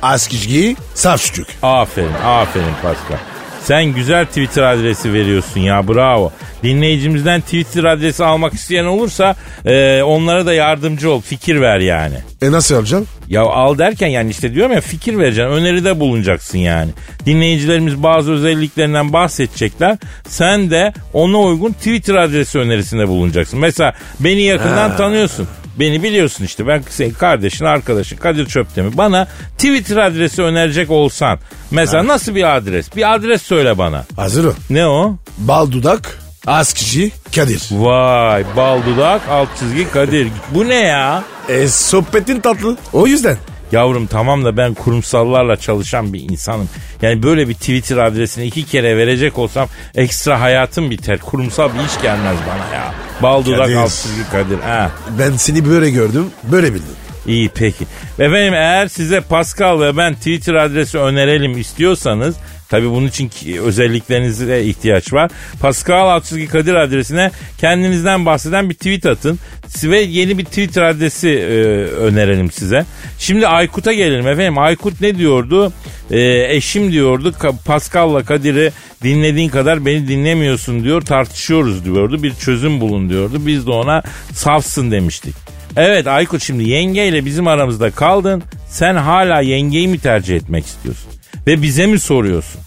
Askışgi 0.03 0.77
Saf 0.95 1.25
Çocuk. 1.25 1.47
Aferin, 1.63 2.13
aferin 2.25 2.75
Pascal. 2.83 3.19
Sen 3.65 3.85
güzel 3.85 4.27
Twitter 4.27 4.63
adresi 4.63 5.13
veriyorsun 5.13 5.61
ya 5.61 5.89
bravo. 5.89 6.33
Dinleyicimizden 6.63 7.41
Twitter 7.41 7.85
adresi 7.85 8.25
almak 8.25 8.55
isteyen 8.55 8.85
olursa 8.85 9.37
e, 9.65 10.03
onlara 10.03 10.47
da 10.47 10.55
yardımcı 10.55 11.11
ol. 11.11 11.21
Fikir 11.21 11.61
ver 11.61 11.79
yani. 11.79 12.17
E 12.43 12.53
nasıl 12.53 12.75
yapacaksın? 12.75 13.09
Ya 13.31 13.43
al 13.43 13.79
derken 13.79 14.09
yani 14.09 14.31
işte 14.31 14.55
diyorum 14.55 14.73
ya 14.73 14.81
fikir 14.81 15.19
vereceksin. 15.19 15.53
Öneride 15.53 16.01
bulunacaksın 16.01 16.59
yani. 16.59 16.91
Dinleyicilerimiz 17.27 18.03
bazı 18.03 18.33
özelliklerinden 18.33 19.13
bahsedecekler. 19.13 19.99
Sen 20.29 20.71
de 20.71 20.93
ona 21.13 21.39
uygun 21.41 21.73
Twitter 21.73 22.15
adresi 22.15 22.59
önerisinde 22.59 23.09
bulunacaksın. 23.09 23.59
Mesela 23.61 23.95
beni 24.21 24.43
yakından 24.43 24.97
tanıyorsun. 24.97 25.49
Beni 25.79 26.03
biliyorsun 26.03 26.45
işte 26.45 26.67
ben 26.67 26.83
senin 26.89 27.11
kardeşin 27.11 27.65
arkadaşın 27.65 28.17
Kadir 28.17 28.47
Çöptemir. 28.47 28.97
Bana 28.97 29.27
Twitter 29.59 29.97
adresi 29.97 30.43
önerecek 30.43 30.91
olsan. 30.91 31.39
Mesela 31.71 32.07
nasıl 32.07 32.35
bir 32.35 32.57
adres? 32.57 32.97
Bir 32.97 33.15
adres 33.15 33.43
söyle 33.43 33.79
bana. 33.79 34.05
Hazır 34.17 34.45
ol. 34.45 34.53
Ne 34.71 34.87
o? 34.87 35.17
Bal 35.39 35.71
dudak 35.73 36.19
Az 36.47 36.73
kişi 36.73 37.13
Kadir. 37.37 37.63
Vay 37.71 38.45
bal 38.57 38.79
dudak 38.87 39.29
alt 39.29 39.49
çizgi 39.59 39.91
Kadir. 39.91 40.29
Bu 40.51 40.69
ne 40.69 40.75
ya? 40.75 41.25
E 41.49 41.69
sohbetin 41.69 42.41
tatlı. 42.41 42.77
O 42.93 43.07
yüzden. 43.07 43.37
Yavrum 43.73 44.07
tamam 44.07 44.45
da 44.45 44.57
ben 44.57 44.75
kurumsallarla 44.75 45.57
çalışan 45.57 46.13
bir 46.13 46.21
insanım. 46.31 46.69
Yani 47.03 47.23
böyle 47.23 47.49
bir 47.49 47.55
Twitter 47.55 47.97
adresini 47.97 48.45
iki 48.47 48.65
kere 48.67 48.97
verecek 48.97 49.39
olsam 49.39 49.69
ekstra 49.95 50.41
hayatım 50.41 50.91
biter. 50.91 51.19
Kurumsal 51.19 51.69
bir 51.75 51.79
iş 51.87 52.03
gelmez 52.03 52.37
bana 52.47 52.75
ya. 52.77 52.95
Bal 53.23 53.45
dudak 53.45 53.59
Kadir. 53.59 53.75
alt 53.77 53.91
çizgi 53.91 54.31
Kadir. 54.33 54.59
Ha. 54.61 54.91
Ben 55.19 55.37
seni 55.37 55.69
böyle 55.71 55.91
gördüm. 55.91 56.27
Böyle 56.45 56.67
bildim. 56.75 56.87
İyi 57.27 57.49
peki. 57.55 57.85
Efendim 58.19 58.55
eğer 58.55 58.89
size 58.89 59.21
Pascal 59.21 59.81
ve 59.81 59.97
ben 59.97 60.15
Twitter 60.15 60.55
adresi 60.55 60.99
önerelim 60.99 61.59
istiyorsanız 61.59 62.35
Tabi 62.71 62.91
bunun 62.91 63.07
için 63.07 63.29
ki- 63.29 63.61
özelliklerinize 63.61 64.63
ihtiyaç 64.65 65.13
var. 65.13 65.31
Pascal 65.61 66.09
Altçizgi 66.09 66.47
Kadir 66.49 66.75
adresine 66.75 67.31
kendinizden 67.59 68.27
bahseden 68.27 68.71
bir 68.71 68.75
tweet 68.75 69.07
atın. 69.07 69.39
Ve 69.85 70.01
yeni 70.01 70.39
bir 70.39 70.45
Twitter 70.45 70.83
adresi 70.83 71.29
e, 71.29 71.53
önerelim 71.85 72.51
size. 72.51 72.85
Şimdi 73.19 73.47
Aykut'a 73.47 73.93
gelelim 73.93 74.29
efendim. 74.29 74.59
Aykut 74.59 75.01
ne 75.01 75.19
diyordu? 75.19 75.73
E, 76.11 76.21
eşim 76.57 76.93
diyordu 76.93 77.35
Pascal'la 77.65 78.23
Kadir'i 78.25 78.73
dinlediğin 79.03 79.49
kadar 79.49 79.87
beni 79.87 80.09
dinlemiyorsun 80.09 80.85
diyor 80.85 81.03
tartışıyoruz 81.03 81.85
diyordu. 81.85 82.23
Bir 82.23 82.35
çözüm 82.35 82.81
bulun 82.81 83.11
diyordu. 83.11 83.47
Biz 83.47 83.67
de 83.67 83.71
ona 83.71 84.03
safsın 84.33 84.91
demiştik. 84.91 85.35
Evet 85.77 86.07
Aykut 86.07 86.43
şimdi 86.43 86.69
yengeyle 86.69 87.25
bizim 87.25 87.47
aramızda 87.47 87.91
kaldın. 87.91 88.43
Sen 88.69 88.95
hala 88.95 89.41
yengeyi 89.41 89.89
mi 89.89 89.99
tercih 89.99 90.37
etmek 90.37 90.67
istiyorsun? 90.67 91.11
Ve 91.51 91.63
bize 91.63 91.87
mi 91.87 91.99
soruyorsun? 91.99 92.61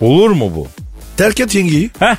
Olur 0.00 0.30
mu 0.30 0.52
bu? 0.56 0.68
Terk 1.16 1.40
et 1.40 1.54
yengeyi. 1.54 1.90
Heh. 1.98 2.16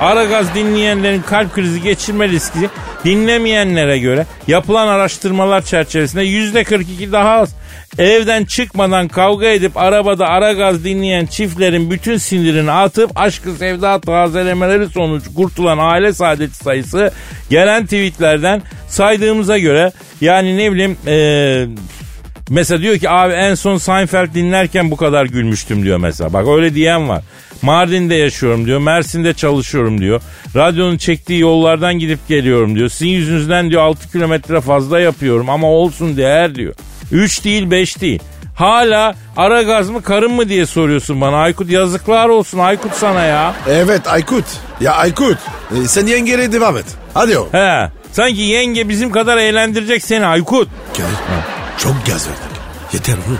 Aragaz 0.00 0.54
dinleyenlerin 0.54 1.22
kalp 1.22 1.54
krizi 1.54 1.82
geçirme 1.82 2.28
riski 2.28 2.68
dinlemeyenlere 3.04 3.98
göre 3.98 4.26
yapılan 4.48 4.88
araştırmalar 4.88 5.62
çerçevesinde 5.62 6.22
yüzde 6.22 6.64
42 6.64 7.12
daha 7.12 7.30
az. 7.30 7.54
Evden 7.98 8.44
çıkmadan 8.44 9.08
kavga 9.08 9.46
edip 9.46 9.76
arabada 9.76 10.26
aragaz 10.26 10.84
dinleyen 10.84 11.26
çiftlerin 11.26 11.90
bütün 11.90 12.16
sinirini 12.16 12.70
atıp 12.70 13.10
aşkı 13.14 13.52
sevda 13.52 14.00
tazelemeleri 14.00 14.88
sonucu 14.88 15.34
kurtulan 15.34 15.78
aile 15.78 16.12
saadeti 16.12 16.56
sayısı 16.56 17.12
gelen 17.50 17.84
tweetlerden 17.84 18.62
saydığımıza 18.88 19.58
göre 19.58 19.92
yani 20.20 20.56
ne 20.56 20.72
bileyim 20.72 20.96
eee 21.06 21.68
Mesela 22.52 22.82
diyor 22.82 22.98
ki 22.98 23.10
abi 23.10 23.32
en 23.32 23.54
son 23.54 23.76
Seinfeld 23.76 24.34
dinlerken 24.34 24.90
bu 24.90 24.96
kadar 24.96 25.24
gülmüştüm 25.26 25.82
diyor 25.82 25.98
mesela. 25.98 26.32
Bak 26.32 26.46
öyle 26.48 26.74
diyen 26.74 27.08
var. 27.08 27.22
Mardin'de 27.62 28.14
yaşıyorum 28.14 28.66
diyor. 28.66 28.80
Mersin'de 28.80 29.34
çalışıyorum 29.34 30.00
diyor. 30.00 30.20
Radyonun 30.56 30.96
çektiği 30.96 31.40
yollardan 31.40 31.98
gidip 31.98 32.28
geliyorum 32.28 32.76
diyor. 32.76 32.88
Sizin 32.88 33.08
yüzünüzden 33.08 33.70
diyor 33.70 33.82
6 33.82 34.12
kilometre 34.12 34.60
fazla 34.60 35.00
yapıyorum 35.00 35.50
ama 35.50 35.66
olsun 35.66 36.16
değer 36.16 36.54
diyor. 36.54 36.74
3 37.12 37.44
değil 37.44 37.70
5 37.70 38.00
değil. 38.00 38.22
Hala 38.54 39.14
ara 39.36 39.62
gaz 39.62 39.90
mı 39.90 40.02
karın 40.02 40.32
mı 40.32 40.48
diye 40.48 40.66
soruyorsun 40.66 41.20
bana. 41.20 41.36
Aykut 41.36 41.70
yazıklar 41.70 42.28
olsun 42.28 42.58
Aykut 42.58 42.92
sana 42.92 43.24
ya. 43.24 43.54
Evet 43.68 44.08
Aykut. 44.08 44.44
Ya 44.80 44.92
Aykut. 44.92 45.38
e, 45.84 45.88
sen 45.88 46.06
yengeyle 46.06 46.52
devam 46.52 46.76
et. 46.76 46.86
Hadi 47.14 47.38
o. 47.38 47.48
He. 47.52 47.88
Sanki 48.12 48.40
yenge 48.40 48.88
bizim 48.88 49.10
kadar 49.10 49.36
eğlendirecek 49.36 50.04
seni 50.04 50.26
Aykut. 50.26 50.68
Kadir. 50.92 51.51
Çok 51.82 52.06
gaz 52.06 52.28
verdik. 52.28 52.42
Yeter 52.92 53.12
oğlum. 53.14 53.38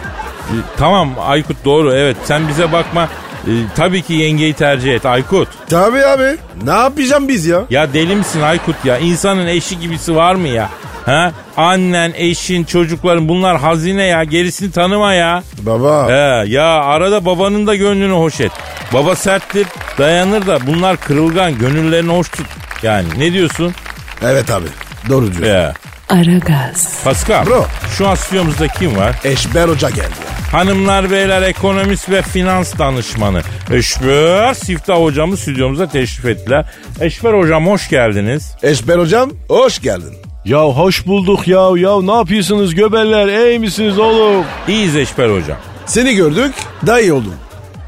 E, 0.48 0.54
Tamam 0.78 1.10
Aykut 1.20 1.64
doğru 1.64 1.94
evet 1.94 2.16
sen 2.24 2.48
bize 2.48 2.72
bakma. 2.72 3.08
E, 3.46 3.50
tabii 3.76 4.02
ki 4.02 4.12
yengeyi 4.14 4.54
tercih 4.54 4.94
et 4.94 5.06
Aykut. 5.06 5.48
Tabii 5.70 6.06
abi. 6.06 6.36
Ne 6.64 6.70
yapacağım 6.70 7.28
biz 7.28 7.46
ya? 7.46 7.60
Ya 7.70 7.92
deli 7.94 8.16
misin 8.16 8.40
Aykut 8.40 8.84
ya? 8.84 8.98
İnsanın 8.98 9.46
eşi 9.46 9.80
gibisi 9.80 10.16
var 10.16 10.34
mı 10.34 10.48
ya? 10.48 10.68
Ha? 11.06 11.32
Annen, 11.56 12.12
eşin, 12.16 12.64
çocukların 12.64 13.28
bunlar 13.28 13.58
hazine 13.58 14.04
ya. 14.04 14.24
Gerisini 14.24 14.70
tanıma 14.72 15.12
ya. 15.14 15.42
Baba. 15.58 16.08
He, 16.08 16.48
ya 16.50 16.64
arada 16.66 17.24
babanın 17.24 17.66
da 17.66 17.74
gönlünü 17.74 18.12
hoş 18.12 18.40
et. 18.40 18.52
Baba 18.92 19.16
serttir, 19.16 19.66
dayanır 19.98 20.46
da 20.46 20.66
bunlar 20.66 20.96
kırılgan, 20.96 21.58
gönüllerini 21.58 22.12
hoş 22.12 22.28
tut. 22.28 22.46
Yani 22.82 23.08
ne 23.18 23.32
diyorsun? 23.32 23.74
Evet 24.22 24.50
abi. 24.50 24.66
Doğru 25.08 25.26
diyorsun. 25.32 25.46
Ya. 25.54 25.72
Aragaz, 26.12 27.04
Pascal, 27.04 27.46
Bro. 27.46 27.64
şu 27.98 28.08
an 28.08 28.14
stüdyomuzda 28.14 28.68
kim 28.68 28.96
var? 28.96 29.16
Eşber 29.24 29.68
Hoca 29.68 29.90
geldi. 29.90 30.14
Hanımlar 30.52 31.10
beyler 31.10 31.42
ekonomist 31.42 32.10
ve 32.10 32.22
finans 32.22 32.78
danışmanı 32.78 33.42
Eşber 33.70 34.54
Siftah 34.54 34.96
hocamız 35.00 35.40
stüdyomuza 35.40 35.86
teşrif 35.86 36.24
ettiler. 36.24 36.64
Eşber 37.00 37.32
hocam 37.32 37.66
hoş 37.66 37.88
geldiniz. 37.88 38.54
Eşber 38.62 38.98
Hocam 38.98 39.30
hoş 39.48 39.78
geldin. 39.80 40.14
Ya 40.44 40.64
hoş 40.64 41.06
bulduk 41.06 41.48
ya. 41.48 41.70
Ya 41.76 42.02
ne 42.02 42.12
yapıyorsunuz 42.12 42.74
göbeller? 42.74 43.48
İyi 43.48 43.58
misiniz 43.58 43.98
oğlum? 43.98 44.44
İyiyiz 44.68 44.96
Eşber 44.96 45.28
hocam. 45.28 45.58
Seni 45.86 46.14
gördük 46.14 46.54
daha 46.86 47.00
iyi 47.00 47.12
oldun. 47.12 47.34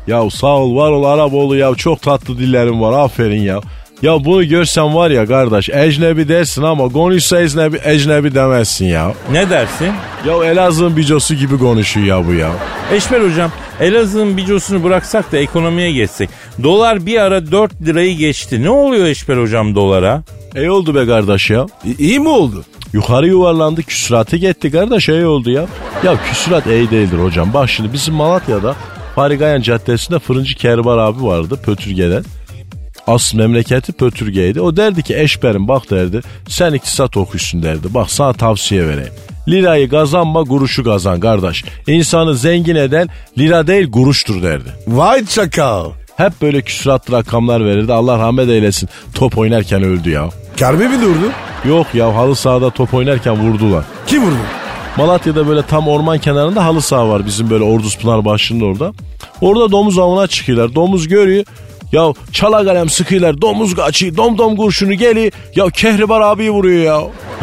Ya 0.07 0.31
sağ 0.31 0.47
ol 0.47 0.77
var 0.77 0.91
ol 0.91 1.05
Araboğlu 1.05 1.57
ya. 1.57 1.75
Çok 1.75 2.03
tatlı 2.03 2.39
dillerim 2.39 2.81
var 2.81 3.05
aferin 3.05 3.43
ya. 3.43 3.61
Ya 4.03 4.25
bunu 4.25 4.45
görsen 4.49 4.95
var 4.95 5.11
ya 5.11 5.27
kardeş 5.27 5.69
ecnebi 5.69 6.29
dersin 6.29 6.63
ama 6.63 6.89
konuşsa 6.89 7.41
ecnebi, 7.41 7.81
ecnebi 7.85 8.35
demezsin 8.35 8.87
ya. 8.87 9.13
Ne 9.33 9.51
dersin? 9.51 9.93
Ya 10.27 10.45
Elazığ'ın 10.45 10.97
bicosu 10.97 11.35
gibi 11.35 11.59
konuşuyor 11.59 12.07
ya 12.07 12.27
bu 12.27 12.33
ya. 12.35 12.51
Eşber 12.93 13.21
hocam 13.21 13.51
Elazığ'ın 13.81 14.37
bicosunu 14.37 14.85
bıraksak 14.85 15.33
da 15.33 15.39
ekonomiye 15.39 15.93
geçsek. 15.93 16.31
Dolar 16.63 17.07
bir 17.07 17.21
ara 17.21 17.51
4 17.53 17.83
lirayı 17.83 18.17
geçti. 18.17 18.63
Ne 18.63 18.71
oluyor 18.71 19.07
Eşber 19.07 19.37
hocam 19.37 19.75
dolara? 19.75 20.23
İyi 20.57 20.71
oldu 20.71 20.95
be 20.95 21.07
kardeş 21.07 21.51
ya. 21.51 21.67
İ- 21.85 21.97
iyi 22.05 22.21
mi 22.21 22.29
oldu? 22.29 22.65
Yukarı 22.93 23.27
yuvarlandı 23.29 23.83
küsuratı 23.83 24.37
gitti 24.37 24.71
kardeş 24.71 25.09
iyi 25.09 25.27
oldu 25.27 25.51
ya. 25.51 25.67
Ya 26.05 26.15
küsurat 26.31 26.67
iyi 26.67 26.91
değildir 26.91 27.19
hocam. 27.19 27.55
Bak 27.55 27.71
şimdi 27.71 27.93
bizim 27.93 28.15
Malatya'da 28.15 28.75
Farigayan 29.15 29.61
Caddesi'nde 29.61 30.19
fırıncı 30.19 30.55
Kerbar 30.57 30.99
abi 30.99 31.23
vardı 31.25 31.61
Pötürge'den. 31.65 32.25
Asıl 33.07 33.39
memleketi 33.39 33.93
Pötürge'ydi. 33.93 34.61
O 34.61 34.77
derdi 34.77 35.03
ki 35.03 35.19
eşberim 35.19 35.69
bak 35.69 35.91
derdi 35.91 36.21
sen 36.49 36.73
iktisat 36.73 37.17
okuyorsun 37.17 37.63
derdi. 37.63 37.95
Bak 37.95 38.11
sana 38.11 38.33
tavsiye 38.33 38.87
vereyim. 38.89 39.13
Lirayı 39.49 39.89
kazanma 39.89 40.45
kuruşu 40.45 40.85
kazan 40.85 41.21
kardeş. 41.21 41.65
İnsanı 41.87 42.35
zengin 42.35 42.75
eden 42.77 43.09
lira 43.39 43.67
değil 43.67 43.91
kuruştur 43.91 44.43
derdi. 44.43 44.69
Vay 44.89 45.27
çakal. 45.27 45.91
Hep 46.17 46.33
böyle 46.43 46.63
küsuratlı 46.63 47.17
rakamlar 47.17 47.65
verirdi. 47.65 47.93
Allah 47.93 48.19
rahmet 48.19 48.49
eylesin. 48.49 48.89
Top 49.15 49.39
oynarken 49.39 49.83
öldü 49.83 50.11
ya. 50.11 50.29
Kalbi 50.61 50.89
mi 50.89 51.01
durdu? 51.03 51.33
Yok 51.69 51.87
ya 51.95 52.17
halı 52.17 52.37
sahada 52.37 52.71
top 52.71 52.95
oynarken 52.95 53.37
vurdular. 53.37 53.85
Kim 54.07 54.25
vurdu? 54.25 54.37
Malatya'da 54.97 55.49
böyle 55.49 55.63
tam 55.63 55.89
orman 55.89 56.19
kenarında 56.19 56.65
halı 56.65 56.83
saha 56.83 57.09
var 57.09 57.27
bizim 57.27 57.51
böyle 57.51 57.65
Orduz 57.65 57.99
Pınar 57.99 58.25
başında 58.25 58.65
orada. 58.65 58.93
Orada 59.41 59.71
domuz 59.71 59.99
avına 59.99 60.27
çıkıyorlar. 60.27 60.75
Domuz 60.75 61.09
görüyor. 61.09 61.45
Ya 61.95 62.13
çala 62.33 62.65
kalem 62.65 62.89
sıkıyorlar. 62.89 63.41
Domuz 63.41 63.75
kaçıyor. 63.75 64.17
Dom 64.17 64.39
dom 64.39 64.57
kurşunu 64.57 64.95
geliyor. 64.95 65.33
Ya 65.57 65.71
Kehribar 65.71 66.21
abiyi 66.21 66.51
vuruyor 66.51 66.83
ya. 66.83 67.01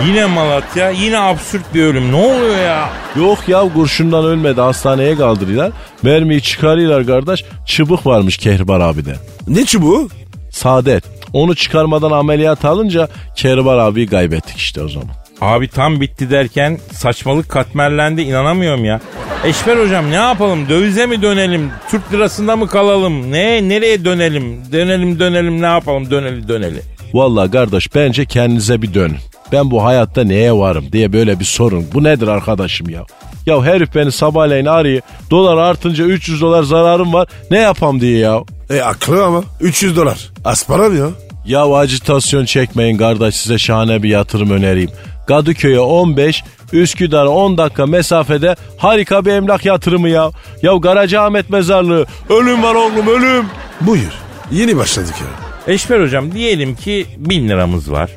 Yine 0.07 0.25
Malatya 0.25 0.89
yine 0.89 1.19
absürt 1.19 1.73
bir 1.73 1.83
ölüm. 1.83 2.11
Ne 2.11 2.15
oluyor 2.15 2.57
ya? 2.57 2.89
Yok 3.15 3.39
ya 3.47 3.73
kurşundan 3.73 4.25
ölmedi. 4.25 4.61
Hastaneye 4.61 5.15
kaldırıyorlar. 5.15 5.71
Mermiyi 6.03 6.41
çıkarıyorlar 6.41 7.05
kardeş. 7.05 7.45
Çıbık 7.65 8.05
varmış 8.05 8.37
Kehribar 8.37 8.79
abide. 8.79 9.15
Ne 9.47 9.65
çubuğu? 9.65 10.09
Saadet. 10.51 11.03
Onu 11.33 11.55
çıkarmadan 11.55 12.11
ameliyat 12.11 12.65
alınca 12.65 13.07
Kehribar 13.35 13.77
abiyi 13.77 14.07
kaybettik 14.07 14.57
işte 14.57 14.83
o 14.83 14.89
zaman. 14.89 15.20
Abi 15.41 15.67
tam 15.67 16.01
bitti 16.01 16.29
derken 16.29 16.79
saçmalık 16.93 17.49
katmerlendi 17.49 18.21
inanamıyorum 18.21 18.85
ya. 18.85 19.01
Eşber 19.45 19.77
hocam 19.77 20.11
ne 20.11 20.15
yapalım 20.15 20.69
dövize 20.69 21.05
mi 21.05 21.21
dönelim 21.21 21.71
Türk 21.91 22.13
lirasında 22.13 22.55
mı 22.55 22.67
kalalım 22.67 23.31
ne 23.31 23.69
nereye 23.69 24.05
dönelim 24.05 24.71
dönelim 24.71 25.19
dönelim 25.19 25.61
ne 25.61 25.65
yapalım 25.65 26.11
döneli 26.11 26.47
döneli. 26.47 26.81
Vallahi 27.13 27.51
kardeş 27.51 27.95
bence 27.95 28.25
kendinize 28.25 28.81
bir 28.81 28.93
dönün. 28.93 29.17
Ben 29.51 29.71
bu 29.71 29.83
hayatta 29.83 30.23
neye 30.23 30.53
varım 30.53 30.85
diye 30.91 31.13
böyle 31.13 31.39
bir 31.39 31.45
sorun. 31.45 31.85
Bu 31.93 32.03
nedir 32.03 32.27
arkadaşım 32.27 32.89
ya? 32.89 33.03
Ya 33.45 33.63
herif 33.63 33.95
beni 33.95 34.11
sabahleyin 34.11 34.65
arıyor. 34.65 35.01
Dolar 35.31 35.57
artınca 35.57 36.03
300 36.03 36.41
dolar 36.41 36.63
zararım 36.63 37.13
var. 37.13 37.27
Ne 37.51 37.57
yapam 37.59 38.01
diye 38.01 38.17
ya. 38.17 38.39
E 38.69 38.81
aklı 38.81 39.25
ama. 39.25 39.43
300 39.61 39.95
dolar. 39.95 40.29
Az 40.45 40.67
para 40.67 40.89
mı 40.89 40.97
ya? 40.97 41.07
Ya 41.45 41.73
acitasyon 41.75 42.45
çekmeyin 42.45 42.97
kardeş 42.97 43.35
size 43.35 43.57
şahane 43.57 44.03
bir 44.03 44.09
yatırım 44.09 44.49
önereyim. 44.51 44.89
Kadıköy'e 45.31 45.79
15, 45.79 46.43
Üsküdar'a 46.73 47.29
10 47.29 47.57
dakika 47.57 47.85
mesafede 47.85 48.55
harika 48.77 49.25
bir 49.25 49.31
emlak 49.31 49.65
yatırımı 49.65 50.09
ya. 50.09 50.31
Ya 50.61 50.81
Karacaahmet 50.81 51.49
mezarlığı. 51.49 52.05
Ölüm 52.29 52.63
var 52.63 52.75
oğlum 52.75 53.07
ölüm. 53.07 53.45
Buyur. 53.81 54.11
Yeni 54.51 54.77
başladık 54.77 55.13
ya. 55.21 55.73
Eşber 55.73 56.01
hocam 56.01 56.31
diyelim 56.31 56.75
ki 56.75 57.05
bin 57.17 57.49
liramız 57.49 57.91
var. 57.91 58.11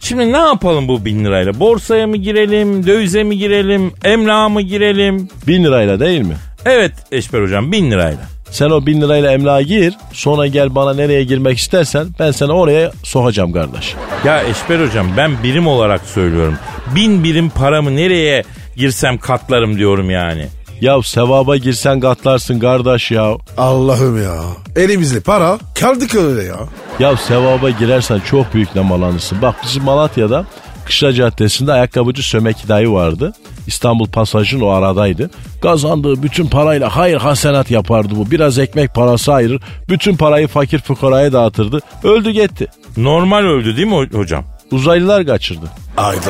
Şimdi 0.00 0.32
ne 0.32 0.36
yapalım 0.36 0.88
bu 0.88 1.04
bin 1.04 1.24
lirayla? 1.24 1.60
Borsaya 1.60 2.06
mı 2.06 2.16
girelim, 2.16 2.86
dövize 2.86 3.24
mi 3.24 3.38
girelim, 3.38 3.92
emlağa 4.04 4.48
mı 4.48 4.62
girelim? 4.62 5.28
Bin 5.46 5.64
lirayla 5.64 6.00
değil 6.00 6.20
mi? 6.20 6.36
Evet 6.64 6.92
Eşber 7.12 7.42
hocam 7.42 7.72
bin 7.72 7.90
lirayla. 7.90 8.22
Sen 8.54 8.70
o 8.70 8.86
bin 8.86 9.00
lirayla 9.00 9.32
emlağa 9.32 9.62
gir. 9.62 9.94
Sonra 10.12 10.46
gel 10.46 10.74
bana 10.74 10.94
nereye 10.94 11.24
girmek 11.24 11.58
istersen 11.58 12.06
ben 12.18 12.30
seni 12.30 12.52
oraya 12.52 12.92
sokacağım 13.02 13.52
kardeş. 13.52 13.94
Ya 14.24 14.42
Eşber 14.42 14.86
hocam 14.86 15.06
ben 15.16 15.42
birim 15.42 15.66
olarak 15.66 16.00
söylüyorum. 16.06 16.58
Bin 16.94 17.24
birim 17.24 17.50
paramı 17.50 17.96
nereye 17.96 18.44
girsem 18.76 19.18
katlarım 19.18 19.78
diyorum 19.78 20.10
yani. 20.10 20.46
Ya 20.80 21.02
sevaba 21.02 21.56
girsen 21.56 22.00
katlarsın 22.00 22.60
kardeş 22.60 23.10
ya. 23.10 23.34
Allah'ım 23.56 24.22
ya. 24.22 24.42
Elimizde 24.76 25.20
para 25.20 25.58
kaldık 25.80 26.14
öyle 26.14 26.42
ya. 26.42 26.58
Ya 26.98 27.16
sevaba 27.16 27.70
girersen 27.70 28.20
çok 28.30 28.54
büyük 28.54 28.74
nemalanırsın. 28.74 29.42
Bak 29.42 29.54
bizim 29.64 29.84
Malatya'da 29.84 30.44
Kışla 30.84 31.12
Caddesi'nde 31.12 31.72
ayakkabıcı 31.72 32.22
Sömeki 32.22 32.68
dayı 32.68 32.90
vardı. 32.90 33.32
İstanbul 33.66 34.06
Pasaj'ın 34.08 34.60
o 34.60 34.68
aradaydı. 34.68 35.30
Kazandığı 35.62 36.22
bütün 36.22 36.46
parayla 36.46 36.96
hayır 36.96 37.16
hasenat 37.16 37.70
yapardı 37.70 38.14
bu. 38.16 38.30
Biraz 38.30 38.58
ekmek 38.58 38.94
parası 38.94 39.32
ayırır. 39.32 39.60
Bütün 39.88 40.16
parayı 40.16 40.48
fakir 40.48 40.78
fukaraya 40.78 41.32
dağıtırdı. 41.32 41.80
Öldü 42.04 42.30
gitti. 42.30 42.66
Normal 42.96 43.42
öldü 43.44 43.76
değil 43.76 43.88
mi 43.88 43.94
ho- 43.94 44.14
hocam? 44.18 44.44
Uzaylılar 44.72 45.26
kaçırdı. 45.26 45.66
Ayda. 45.96 46.20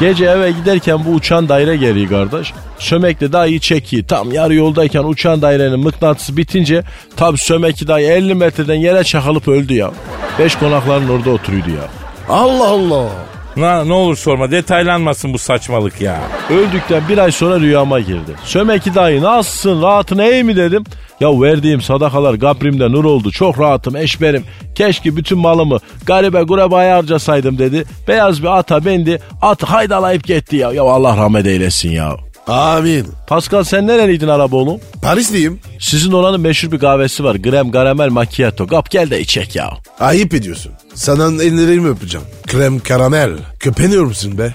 Gece 0.00 0.24
eve 0.24 0.50
giderken 0.50 1.04
bu 1.04 1.10
uçan 1.10 1.48
daire 1.48 1.76
geliyor 1.76 2.08
kardeş. 2.10 2.52
Sömekli 2.78 3.32
dayı 3.32 3.60
çekiyor. 3.60 4.04
Tam 4.08 4.32
yarı 4.32 4.54
yoldayken 4.54 5.04
uçan 5.04 5.42
dairenin 5.42 5.80
mıknatısı 5.80 6.36
bitince 6.36 6.82
tabi 7.16 7.38
Sömekli 7.38 7.88
dayı 7.88 8.08
50 8.10 8.34
metreden 8.34 8.74
yere 8.74 9.04
çakılıp 9.04 9.48
öldü 9.48 9.74
ya. 9.74 9.90
Beş 10.38 10.54
konakların 10.56 11.08
orada 11.08 11.30
oturuyordu 11.30 11.70
ya. 11.70 11.88
Allah 12.28 12.68
Allah. 12.68 13.08
Ne, 13.56 13.88
ne 13.88 13.92
olur 13.92 14.16
sorma 14.16 14.50
detaylanmasın 14.50 15.32
bu 15.32 15.38
saçmalık 15.38 16.00
ya. 16.00 16.20
Öldükten 16.50 17.02
bir 17.08 17.18
ay 17.18 17.32
sonra 17.32 17.60
rüyama 17.60 18.00
girdi. 18.00 18.34
Sömeki 18.44 18.94
dayı 18.94 19.22
nasılsın 19.22 19.82
rahatın 19.82 20.18
iyi 20.18 20.44
mi 20.44 20.56
dedim. 20.56 20.84
Ya 21.20 21.40
verdiğim 21.42 21.80
sadakalar 21.80 22.40
kabrimde 22.40 22.92
nur 22.92 23.04
oldu. 23.04 23.30
Çok 23.30 23.60
rahatım 23.60 23.96
eşberim. 23.96 24.44
Keşke 24.74 25.16
bütün 25.16 25.38
malımı 25.38 25.78
garibe 26.06 26.42
gurebaya 26.42 26.96
harcasaydım 26.96 27.58
dedi. 27.58 27.84
Beyaz 28.08 28.42
bir 28.42 28.58
ata 28.58 28.84
bindi. 28.84 29.20
At 29.42 29.62
haydalayıp 29.62 30.24
gitti 30.24 30.56
ya. 30.56 30.72
Ya 30.72 30.82
Allah 30.82 31.16
rahmet 31.16 31.46
eylesin 31.46 31.90
ya. 31.90 32.25
Amin. 32.46 33.06
Pascal 33.26 33.64
sen 33.64 33.86
nereliydin 33.86 34.28
Araboğlu? 34.28 34.80
Paris'teyim. 35.02 35.60
Sizin 35.80 36.12
oranın 36.12 36.40
meşhur 36.40 36.72
bir 36.72 36.78
kahvesi 36.78 37.24
var. 37.24 37.34
Grem 37.34 37.70
karamel 37.70 38.08
macchiato. 38.10 38.66
Kap 38.66 38.90
gel 38.90 39.10
de 39.10 39.20
içek 39.20 39.56
ya. 39.56 39.70
Ayıp 40.00 40.34
ediyorsun. 40.34 40.72
Sana 40.94 41.42
ellerimi 41.42 41.88
öpeceğim. 41.88 42.26
Krem 42.46 42.78
karamel. 42.78 43.30
Köpeniyor 43.60 44.04
musun 44.04 44.38
be? 44.38 44.54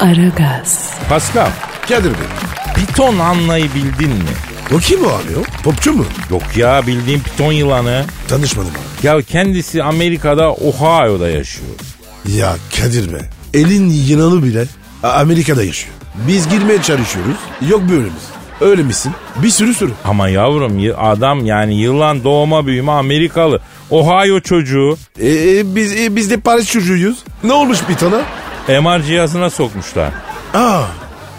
Aragaz, 0.00 0.90
Pascal, 1.08 1.50
Kadir 1.88 2.04
Bey. 2.10 2.26
piton 2.74 3.18
anlayı 3.18 3.64
bildin 3.74 4.08
mi? 4.10 4.30
O 4.74 4.78
kim 4.78 5.04
o 5.04 5.08
abi 5.08 5.36
o? 5.40 5.62
Popçu 5.62 5.92
mu? 5.92 6.04
Yok 6.30 6.42
ya 6.56 6.86
bildiğin 6.86 7.20
piton 7.20 7.52
yılanı. 7.52 8.04
Tanışmadım 8.28 8.70
abi. 8.70 9.06
Ya 9.06 9.22
kendisi 9.22 9.82
Amerika'da 9.82 10.52
Ohio'da 10.52 11.28
yaşıyor. 11.28 11.68
Ya 12.36 12.56
Kadir 12.80 13.12
be. 13.12 13.30
Elin 13.54 13.90
yılanı 13.90 14.42
bile 14.42 14.64
Amerika'da 15.02 15.64
yaşıyor. 15.64 15.94
Biz 16.28 16.48
girmeye 16.48 16.82
çalışıyoruz. 16.82 17.36
Yok 17.68 17.82
böylemiz. 17.90 18.28
Öyle 18.60 18.82
misin? 18.82 19.12
Bir 19.42 19.50
sürü 19.50 19.74
sürü. 19.74 19.92
Ama 20.04 20.28
yavrum 20.28 20.92
adam 20.98 21.46
yani 21.46 21.80
yılan 21.80 22.24
doğma 22.24 22.66
büyüme 22.66 22.92
Amerikalı. 22.92 23.60
Ohio 23.90 24.40
çocuğu 24.40 24.96
E, 25.20 25.28
e, 25.28 25.74
biz, 25.74 26.00
e, 26.00 26.16
biz 26.16 26.30
de 26.30 26.36
Paris 26.40 26.70
çocuğuyuz. 26.70 27.18
Ne 27.44 27.52
olmuş 27.52 27.78
bir 27.88 27.94
tane? 27.94 28.16
MR 28.80 29.02
cihazına 29.02 29.50
sokmuşlar. 29.50 30.12
Aa. 30.54 30.82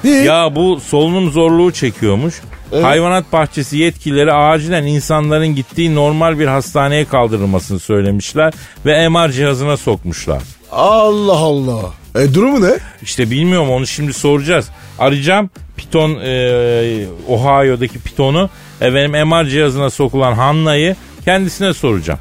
Ne? 0.03 0.09
Ya 0.09 0.55
bu 0.55 0.79
solunum 0.79 1.31
zorluğu 1.31 1.71
çekiyormuş. 1.71 2.41
Hayvanat 2.81 3.33
bahçesi 3.33 3.77
yetkilileri 3.77 4.33
acilen 4.33 4.83
insanların 4.83 5.55
gittiği 5.55 5.95
normal 5.95 6.39
bir 6.39 6.47
hastaneye 6.47 7.05
kaldırılmasını 7.05 7.79
söylemişler 7.79 8.53
ve 8.85 9.09
MR 9.09 9.31
cihazına 9.31 9.77
sokmuşlar. 9.77 10.41
Allah 10.71 11.37
Allah. 11.37 11.81
E, 12.19 12.33
durumu 12.33 12.61
ne? 12.67 12.73
İşte 13.01 13.31
bilmiyorum 13.31 13.69
onu 13.69 13.87
şimdi 13.87 14.13
soracağız. 14.13 14.69
Arayacağım 14.99 15.49
Piton 15.77 16.11
e, 16.23 17.05
Ohio'daki 17.27 17.99
Piton'u 17.99 18.49
efendim 18.81 19.27
MR 19.27 19.45
cihazına 19.45 19.89
sokulan 19.89 20.33
Hanna'yı 20.33 20.95
kendisine 21.25 21.73
soracağım. 21.73 22.19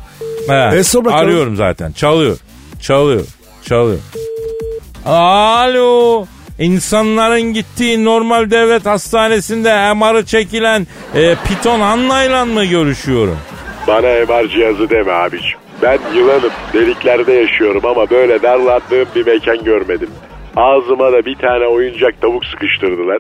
He, 0.48 0.76
E, 0.76 0.84
sor 0.84 1.04
bakalım. 1.04 1.24
Arıyorum 1.24 1.56
zaten. 1.56 1.92
Çalıyor. 1.92 2.36
Çalıyor. 2.80 3.24
Çalıyor. 3.64 3.98
Alo. 5.06 6.26
İnsanların 6.58 7.42
gittiği 7.54 8.04
normal 8.04 8.50
devlet 8.50 8.86
hastanesinde 8.86 9.94
MR'ı 9.94 10.26
çekilen 10.26 10.86
e, 11.14 11.34
Piton 11.48 11.80
Hanna'yla 11.80 12.44
mı 12.44 12.64
görüşüyorum? 12.64 13.38
Bana 13.86 14.00
MR 14.00 14.48
cihazı 14.48 14.90
deme 14.90 15.12
abiciğim. 15.12 15.58
Ben 15.82 15.98
yılanım. 16.14 16.50
Deliklerde 16.72 17.32
yaşıyorum 17.32 17.86
ama 17.86 18.10
böyle 18.10 18.42
darlandığım 18.42 19.08
bir 19.16 19.26
mekan 19.26 19.64
görmedim. 19.64 20.08
Ağzıma 20.56 21.12
da 21.12 21.26
bir 21.26 21.34
tane 21.34 21.66
oyuncak 21.66 22.20
tavuk 22.20 22.44
sıkıştırdılar. 22.44 23.18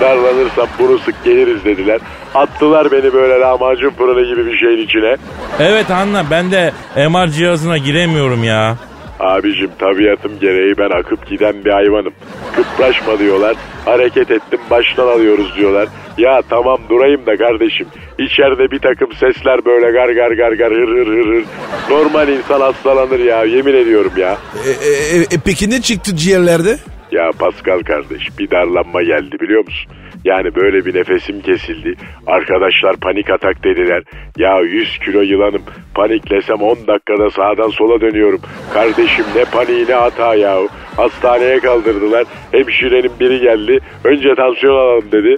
Darlanırsam 0.00 0.68
bunu 0.78 0.98
sık 0.98 1.24
geliriz 1.24 1.64
dediler. 1.64 2.00
Attılar 2.34 2.92
beni 2.92 3.12
böyle 3.12 3.40
lahmacun 3.40 3.90
fırını 3.90 4.22
gibi 4.26 4.46
bir 4.46 4.56
şeyin 4.58 4.86
içine. 4.86 5.16
Evet 5.60 5.90
Hanna 5.90 6.24
ben 6.30 6.50
de 6.52 6.72
MR 7.08 7.28
cihazına 7.28 7.78
giremiyorum 7.78 8.44
ya. 8.44 8.76
Abicim 9.20 9.70
tabiatım 9.78 10.38
gereği 10.40 10.78
ben 10.78 10.90
akıp 11.00 11.26
giden 11.26 11.64
bir 11.64 11.70
hayvanım. 11.70 12.12
Kıpraşma 12.56 13.18
diyorlar. 13.18 13.56
Hareket 13.84 14.30
ettim 14.30 14.60
baştan 14.70 15.06
alıyoruz 15.06 15.54
diyorlar. 15.56 15.88
Ya 16.18 16.42
tamam 16.50 16.78
durayım 16.88 17.26
da 17.26 17.36
kardeşim. 17.36 17.86
İçeride 18.18 18.70
bir 18.70 18.78
takım 18.78 19.12
sesler 19.12 19.64
böyle 19.64 19.90
gar 19.90 20.08
gar 20.08 20.30
gar 20.30 20.52
gar 20.52 20.72
hır 20.72 20.88
hır 20.88 21.06
hır 21.06 21.26
hır. 21.26 21.44
Normal 21.90 22.28
insan 22.28 22.60
hastalanır 22.60 23.20
ya 23.20 23.44
yemin 23.44 23.74
ediyorum 23.74 24.12
ya. 24.16 24.38
E, 24.66 24.70
e, 24.70 25.18
e, 25.18 25.22
e, 25.22 25.38
peki 25.44 25.70
ne 25.70 25.82
çıktı 25.82 26.16
ciğerlerde? 26.16 26.78
Ya 27.12 27.30
Pascal 27.38 27.80
kardeş 27.80 28.38
bir 28.38 28.50
darlanma 28.50 29.02
geldi 29.02 29.40
biliyor 29.40 29.64
musun? 29.64 29.92
Yani 30.24 30.54
böyle 30.54 30.84
bir 30.84 30.94
nefesim 30.94 31.40
kesildi. 31.40 31.94
Arkadaşlar 32.26 32.96
panik 32.96 33.30
atak 33.30 33.64
dediler. 33.64 34.02
Ya 34.38 34.60
100 34.60 34.98
kilo 34.98 35.20
yılanım. 35.20 35.62
Paniklesem 35.94 36.56
10 36.56 36.86
dakikada 36.86 37.30
sağdan 37.30 37.68
sola 37.68 38.00
dönüyorum. 38.00 38.40
Kardeşim 38.74 39.24
ne 39.36 39.44
paniği 39.44 39.86
ne 39.88 39.94
hata 39.94 40.34
ya. 40.34 40.58
Hastaneye 40.96 41.60
kaldırdılar. 41.60 42.24
Hemşirenin 42.52 43.12
biri 43.20 43.40
geldi. 43.40 43.78
Önce 44.04 44.34
tansiyon 44.36 44.74
alalım 44.74 45.12
dedi. 45.12 45.36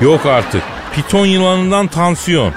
Yok 0.00 0.26
artık. 0.26 0.62
Piton 0.94 1.26
yılanından 1.26 1.86
tansiyon. 1.86 2.52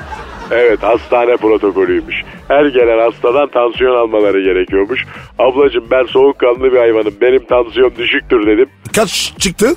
Evet 0.52 0.84
hastane 0.84 1.38
protokolüymüş. 1.38 2.16
Her 2.48 2.66
gelen 2.66 3.00
hastadan 3.00 3.48
tansiyon 3.50 3.96
almaları 3.96 4.42
gerekiyormuş. 4.42 5.04
Ablacım 5.40 5.84
ben 5.92 6.04
soğukkanlı 6.04 6.72
bir 6.74 6.78
hayvanım. 6.78 7.14
Benim 7.22 7.46
tansiyon 7.46 7.92
düşüktür 7.98 8.48
dedim. 8.48 8.70
Kaç 8.96 9.34
çıktı? 9.40 9.68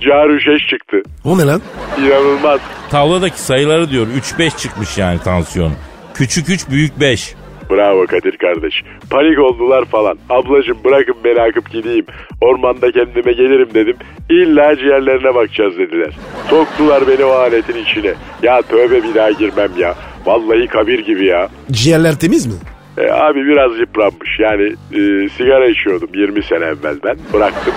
Carüşeş 0.00 0.68
çıktı. 0.70 1.02
O 1.24 1.38
ne 1.38 1.44
lan? 1.44 1.60
İnanılmaz. 1.98 2.60
Tavladaki 2.90 3.40
sayıları 3.40 3.90
diyor 3.90 4.06
3-5 4.38 4.56
çıkmış 4.56 4.98
yani 4.98 5.18
tansiyon. 5.18 5.72
Küçük 6.14 6.48
3 6.48 6.70
büyük 6.70 7.00
5. 7.00 7.34
Bravo 7.70 8.06
Kadir 8.06 8.36
kardeş. 8.36 8.82
Panik 9.10 9.38
oldular 9.38 9.84
falan. 9.84 10.18
Ablacım 10.30 10.78
bırakın 10.84 11.14
beni 11.24 11.40
akıp 11.40 11.70
gideyim. 11.70 12.06
Ormanda 12.40 12.92
kendime 12.92 13.32
gelirim 13.32 13.68
dedim. 13.74 13.96
İlla 14.30 14.76
ciğerlerine 14.76 15.34
bakacağız 15.34 15.78
dediler. 15.78 16.12
Soktular 16.50 17.08
beni 17.08 17.24
o 17.24 17.30
aletin 17.30 17.84
içine. 17.84 18.14
Ya 18.42 18.62
tövbe 18.62 19.02
bir 19.02 19.14
daha 19.14 19.30
girmem 19.30 19.70
ya. 19.78 19.94
Vallahi 20.26 20.66
kabir 20.66 20.98
gibi 20.98 21.26
ya. 21.26 21.48
Ciğerler 21.72 22.18
temiz 22.18 22.46
mi? 22.46 22.52
E, 22.98 23.10
abi 23.12 23.44
biraz 23.46 23.78
yıpranmış. 23.78 24.30
Yani 24.38 24.62
e, 24.92 25.28
sigara 25.28 25.68
içiyordum 25.68 26.08
20 26.14 26.42
sene 26.42 26.64
evvel 26.64 26.96
ben. 27.04 27.16
Bıraktım. 27.32 27.74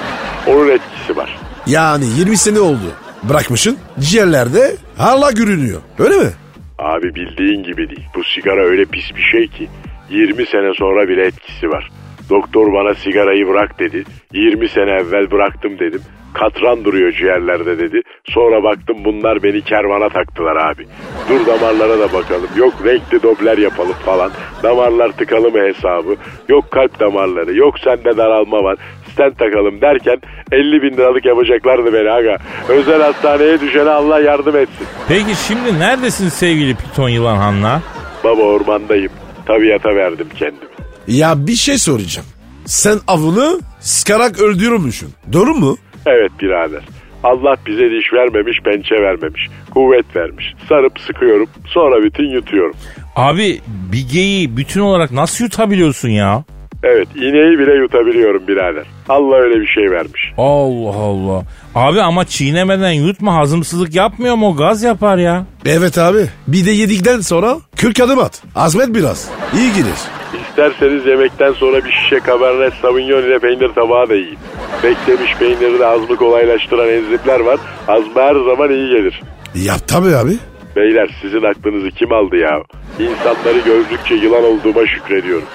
Onun 0.47 0.69
etkisi 0.69 1.17
var. 1.17 1.37
Yani 1.67 2.05
20 2.19 2.37
sene 2.37 2.59
oldu. 2.59 2.91
Bırakmışsın. 3.23 3.77
Ciğerlerde 3.99 4.75
hala 4.97 5.31
görünüyor. 5.31 5.81
Öyle 5.99 6.17
mi? 6.17 6.29
Abi 6.79 7.15
bildiğin 7.15 7.63
gibi 7.63 7.89
değil. 7.89 8.05
Bu 8.15 8.23
sigara 8.23 8.61
öyle 8.65 8.85
pis 8.85 9.15
bir 9.15 9.21
şey 9.21 9.47
ki 9.47 9.67
20 10.09 10.45
sene 10.45 10.73
sonra 10.73 11.07
bile 11.09 11.25
etkisi 11.25 11.69
var. 11.69 11.89
Doktor 12.29 12.73
bana 12.73 12.95
sigarayı 12.95 13.47
bırak 13.47 13.79
dedi. 13.79 14.03
20 14.33 14.69
sene 14.69 14.91
evvel 14.91 15.31
bıraktım 15.31 15.79
dedim. 15.79 16.01
Katran 16.33 16.85
duruyor 16.85 17.11
ciğerlerde 17.11 17.79
dedi. 17.79 18.01
Sonra 18.25 18.63
baktım 18.63 18.97
bunlar 19.05 19.43
beni 19.43 19.61
kervana 19.61 20.09
taktılar 20.09 20.55
abi. 20.55 20.87
Dur 21.29 21.45
damarlara 21.47 21.99
da 21.99 22.13
bakalım. 22.13 22.49
Yok 22.55 22.73
renkli 22.85 23.23
dobler 23.23 23.57
yapalım 23.57 23.95
falan. 24.05 24.31
Damarlar 24.63 25.11
tıkalı 25.11 25.51
mı 25.51 25.59
hesabı. 25.59 26.15
Yok 26.49 26.71
kalp 26.71 26.99
damarları. 26.99 27.55
Yok 27.55 27.79
sende 27.79 28.17
daralma 28.17 28.63
var. 28.63 28.77
Stent 29.13 29.39
takalım 29.39 29.81
derken 29.81 30.17
50 30.51 30.81
bin 30.81 30.97
liralık 30.97 31.25
yapacaklardı 31.25 31.93
beni 31.93 32.11
aga. 32.11 32.37
Özel 32.69 33.01
hastaneye 33.01 33.61
düşene 33.61 33.89
Allah 33.89 34.19
yardım 34.19 34.55
etsin. 34.57 34.87
Peki 35.07 35.35
şimdi 35.47 35.79
neredesin 35.79 36.29
sevgili 36.29 36.75
Piton 36.75 37.09
yılan 37.09 37.37
Hanna? 37.37 37.81
Baba 38.23 38.41
ormandayım. 38.41 39.11
Tabiata 39.45 39.89
verdim 39.95 40.27
kendimi. 40.39 40.69
Ya 41.07 41.47
bir 41.47 41.55
şey 41.55 41.77
soracağım. 41.77 42.27
Sen 42.65 42.97
avını 43.07 43.59
sıkarak 43.79 44.39
öldürmüşsün. 44.41 45.09
Doğru 45.33 45.53
mu? 45.55 45.77
Evet 46.05 46.31
birader. 46.41 46.81
Allah 47.23 47.55
bize 47.67 47.91
diş 47.91 48.13
vermemiş, 48.13 48.59
pençe 48.65 48.95
vermemiş. 48.95 49.47
Kuvvet 49.73 50.15
vermiş. 50.15 50.53
Sarıp 50.69 50.99
sıkıyorum. 50.99 51.47
Sonra 51.67 52.03
bütün 52.03 52.29
yutuyorum. 52.29 52.75
Abi 53.15 53.59
bir 53.67 54.09
geyiği 54.13 54.57
bütün 54.57 54.81
olarak 54.81 55.11
nasıl 55.11 55.43
yutabiliyorsun 55.43 56.09
ya? 56.09 56.43
Evet 56.83 57.07
iğneyi 57.15 57.59
bile 57.59 57.73
yutabiliyorum 57.73 58.47
birader. 58.47 58.83
Allah 59.09 59.35
öyle 59.35 59.61
bir 59.61 59.67
şey 59.67 59.91
vermiş. 59.91 60.31
Allah 60.37 60.95
Allah. 60.95 61.43
Abi 61.75 62.01
ama 62.01 62.25
çiğnemeden 62.25 62.91
yutma 62.91 63.35
hazımsızlık 63.35 63.95
yapmıyor 63.95 64.35
mu? 64.35 64.47
O 64.47 64.55
gaz 64.55 64.83
yapar 64.83 65.17
ya. 65.17 65.45
Evet 65.65 65.97
abi. 65.97 66.25
Bir 66.47 66.65
de 66.65 66.71
yedikten 66.71 67.19
sonra 67.19 67.57
40 67.77 67.99
adım 67.99 68.19
at. 68.19 68.43
Azmet 68.55 68.95
biraz. 68.95 69.29
İyi 69.55 69.73
gelir. 69.73 69.97
İsterseniz 70.59 71.05
yemekten 71.05 71.53
sonra 71.53 71.85
bir 71.85 71.91
şişe 71.91 72.19
Cabernet 72.27 72.73
Sauvignon 72.73 73.23
ile 73.23 73.39
peynir 73.39 73.67
tabağı 73.69 74.09
da 74.09 74.15
yiyin. 74.15 74.37
Beklemiş 74.83 75.35
peynirde 75.39 75.85
hazmı 75.85 76.15
kolaylaştıran 76.15 76.89
enzimler 76.89 77.39
var. 77.39 77.59
Hazmı 77.87 78.21
her 78.21 78.35
zaman 78.35 78.69
iyi 78.69 78.89
gelir. 78.89 79.21
Yap 79.55 79.79
tabii 79.87 80.15
abi. 80.15 80.31
Beyler 80.75 81.17
sizin 81.21 81.43
aklınızı 81.43 81.91
kim 81.91 82.13
aldı 82.13 82.35
ya? 82.37 82.61
İnsanları 82.99 83.59
gördükçe 83.65 84.15
yılan 84.15 84.43
olduğuma 84.43 84.87
şükrediyorum. 84.87 85.47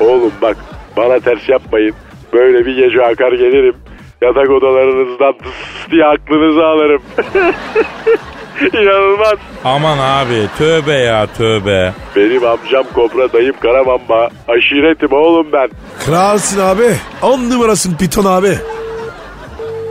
Oğlum 0.00 0.32
bak 0.42 0.56
bana 0.96 1.18
ters 1.18 1.48
yapmayın. 1.48 1.94
Böyle 2.32 2.66
bir 2.66 2.76
gece 2.76 3.02
akar 3.02 3.32
gelirim. 3.32 3.76
Yatak 4.22 4.50
odalarınızdan 4.50 5.34
diye 5.90 6.04
aklınızı 6.04 6.64
alırım. 6.64 7.02
İnanılmaz. 8.60 9.38
Aman 9.64 9.98
abi 9.98 10.46
tövbe 10.58 10.92
ya 10.92 11.26
tövbe. 11.26 11.92
Benim 12.16 12.44
amcam 12.46 12.84
Kobra 12.94 13.32
dayım 13.32 13.54
Karamamba. 13.62 14.28
Aşiretim 14.48 15.12
oğlum 15.12 15.46
ben. 15.52 15.68
Kralsın 16.06 16.60
abi. 16.60 16.96
10 17.22 17.50
numarasın 17.50 17.94
piton 17.96 18.24
abi. 18.24 18.58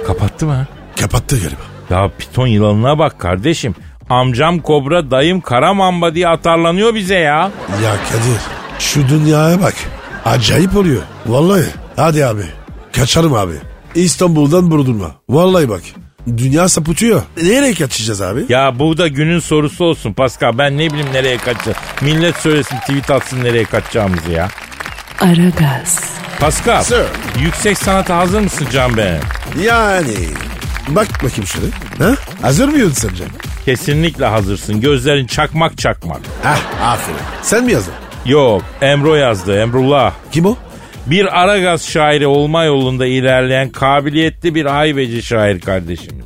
Kapattı 0.08 0.46
mı? 0.46 0.68
Kapattı 1.02 1.36
galiba. 1.40 1.62
Ya 1.90 2.12
piton 2.18 2.48
yılanına 2.48 3.00
bak 3.00 3.20
kardeşim. 3.20 3.76
Amcam 4.10 4.60
kobra 4.60 5.12
dayım 5.12 5.42
kara 5.42 5.74
mamba 5.74 6.16
diye 6.16 6.28
atarlanıyor 6.28 6.96
bize 6.96 7.16
ya. 7.16 7.52
Ya 7.84 7.92
Kadir 8.12 8.42
şu 8.80 9.10
dünyaya 9.10 9.62
bak. 9.62 9.74
Acayip 10.26 10.76
oluyor. 10.78 11.02
Vallahi. 11.26 11.66
Hadi 11.96 12.26
abi. 12.26 12.44
Kaçarım 12.96 13.34
abi. 13.34 13.54
İstanbul'dan 13.96 14.72
Burdurma. 14.72 15.12
Vallahi 15.30 15.70
bak. 15.70 15.82
Dünya 16.38 16.70
sapıtıyor. 16.70 17.22
Nereye 17.44 17.74
kaçacağız 17.74 18.22
abi? 18.22 18.46
Ya 18.50 18.80
bu 18.80 18.98
da 18.98 19.08
günün 19.08 19.40
sorusu 19.40 19.86
olsun 19.86 20.14
Pascal. 20.14 20.58
Ben 20.58 20.78
ne 20.78 20.90
bileyim 20.90 21.14
nereye 21.14 21.38
kaçacağız. 21.38 21.78
Millet 22.02 22.36
söylesin 22.36 22.78
tweet 22.78 23.12
atsın 23.12 23.44
nereye 23.44 23.64
kaçacağımızı 23.66 24.32
ya. 24.32 24.48
Aragaz, 25.22 26.00
Pascal. 26.40 26.84
Sir. 26.84 27.04
Yüksek 27.40 27.78
sanata 27.78 28.18
hazır 28.18 28.40
mısın 28.40 28.68
Can 28.72 28.98
Bey? 28.98 29.14
Yani. 29.64 30.14
Bak 30.88 31.08
bakayım 31.24 31.48
şöyle. 31.48 31.68
Ha? 32.00 32.16
Hazır 32.42 32.68
mıyız 32.70 32.94
sence? 32.98 33.24
Kesinlikle 33.66 34.26
hazırsın. 34.26 34.82
Gözlerin 34.82 35.28
çakmak 35.28 35.78
çakmak. 35.78 36.22
Hah 36.44 36.60
aferin. 36.92 37.18
Sen 37.42 37.64
mi 37.64 37.72
yazdın? 37.72 37.94
Yok 38.26 38.62
Emro 38.82 39.16
yazdı 39.16 39.60
Emrullah. 39.62 40.14
Kim 40.32 40.46
o? 40.46 40.56
Bir 41.10 41.42
Aragaz 41.42 41.90
şairi 41.90 42.28
olma 42.28 42.64
yolunda 42.64 43.06
ilerleyen 43.06 43.70
kabiliyetli 43.70 44.56
bir 44.56 44.66
hayveci 44.66 45.24
şair 45.24 45.60
kardeşimiz. 45.60 46.26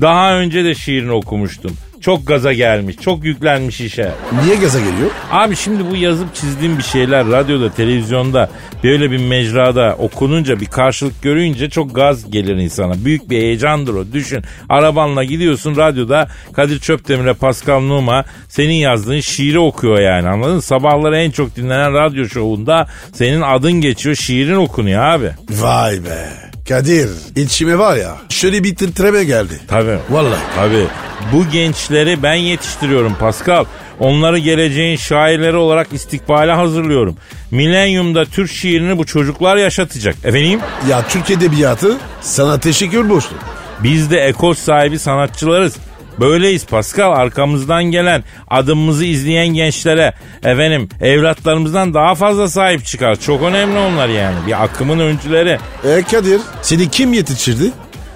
Daha 0.00 0.34
önce 0.38 0.64
de 0.64 0.74
şiirini 0.74 1.12
okumuştum. 1.12 1.76
Çok 2.02 2.26
gaza 2.26 2.52
gelmiş, 2.52 2.96
çok 2.96 3.24
yüklenmiş 3.24 3.80
işe. 3.80 4.12
Niye 4.44 4.56
gaza 4.56 4.78
geliyor? 4.78 5.10
Abi 5.30 5.56
şimdi 5.56 5.90
bu 5.90 5.96
yazıp 5.96 6.34
çizdiğim 6.34 6.78
bir 6.78 6.82
şeyler 6.82 7.26
radyoda, 7.26 7.72
televizyonda 7.72 8.50
böyle 8.84 9.10
bir 9.10 9.18
mecrada 9.18 9.96
okununca 9.98 10.60
bir 10.60 10.66
karşılık 10.66 11.22
görünce 11.22 11.70
çok 11.70 11.94
gaz 11.94 12.30
gelir 12.30 12.56
insana. 12.56 13.04
Büyük 13.04 13.30
bir 13.30 13.36
heyecandır 13.36 13.94
o. 13.94 14.12
Düşün 14.12 14.42
arabanla 14.68 15.24
gidiyorsun 15.24 15.76
radyoda 15.76 16.28
Kadir 16.52 16.78
Çöpdemir'e 16.78 17.32
Pascal 17.34 17.80
Numa 17.80 18.24
senin 18.48 18.74
yazdığın 18.74 19.20
şiiri 19.20 19.58
okuyor 19.58 20.00
yani 20.00 20.28
anladın 20.28 20.54
mı? 20.54 20.62
Sabahları 20.62 21.16
en 21.16 21.30
çok 21.30 21.56
dinlenen 21.56 21.94
radyo 21.94 22.28
şovunda 22.28 22.86
senin 23.12 23.40
adın 23.40 23.72
geçiyor 23.72 24.16
şiirin 24.16 24.56
okunuyor 24.56 25.02
abi. 25.02 25.30
Vay 25.50 26.04
be. 26.04 26.52
Kadir 26.72 27.10
içime 27.36 27.78
var 27.78 27.96
ya 27.96 28.16
şöyle 28.28 28.64
bir 28.64 28.76
titreme 28.76 29.24
geldi. 29.24 29.60
Tabii. 29.68 29.98
Vallahi. 30.10 30.40
Tabii. 30.56 30.86
Bu 31.32 31.50
gençleri 31.50 32.22
ben 32.22 32.34
yetiştiriyorum 32.34 33.14
Pascal. 33.14 33.64
Onları 34.00 34.38
geleceğin 34.38 34.96
şairleri 34.96 35.56
olarak 35.56 35.92
istikbale 35.92 36.52
hazırlıyorum. 36.52 37.16
Milenyumda 37.50 38.24
Türk 38.24 38.50
şiirini 38.50 38.98
bu 38.98 39.06
çocuklar 39.06 39.56
yaşatacak. 39.56 40.16
Efendim? 40.24 40.60
Ya 40.90 41.08
Türk 41.08 41.30
Edebiyatı 41.30 41.96
sana 42.20 42.60
teşekkür 42.60 43.08
borçlu. 43.08 43.36
Biz 43.82 44.10
de 44.10 44.20
ekol 44.20 44.54
sahibi 44.54 44.98
sanatçılarız. 44.98 45.76
Böyleyiz 46.20 46.66
Pascal 46.66 47.12
arkamızdan 47.12 47.84
gelen 47.84 48.24
adımımızı 48.50 49.04
izleyen 49.04 49.48
gençlere 49.48 50.12
efendim 50.44 50.88
evlatlarımızdan 51.00 51.94
daha 51.94 52.14
fazla 52.14 52.48
sahip 52.48 52.84
çıkar. 52.84 53.16
Çok 53.16 53.42
önemli 53.42 53.78
onlar 53.78 54.08
yani 54.08 54.36
bir 54.46 54.64
akımın 54.64 54.98
öncüleri. 54.98 55.58
E 55.84 56.02
Kadir 56.02 56.40
seni 56.62 56.90
kim 56.90 57.12
yetiştirdi? 57.12 57.70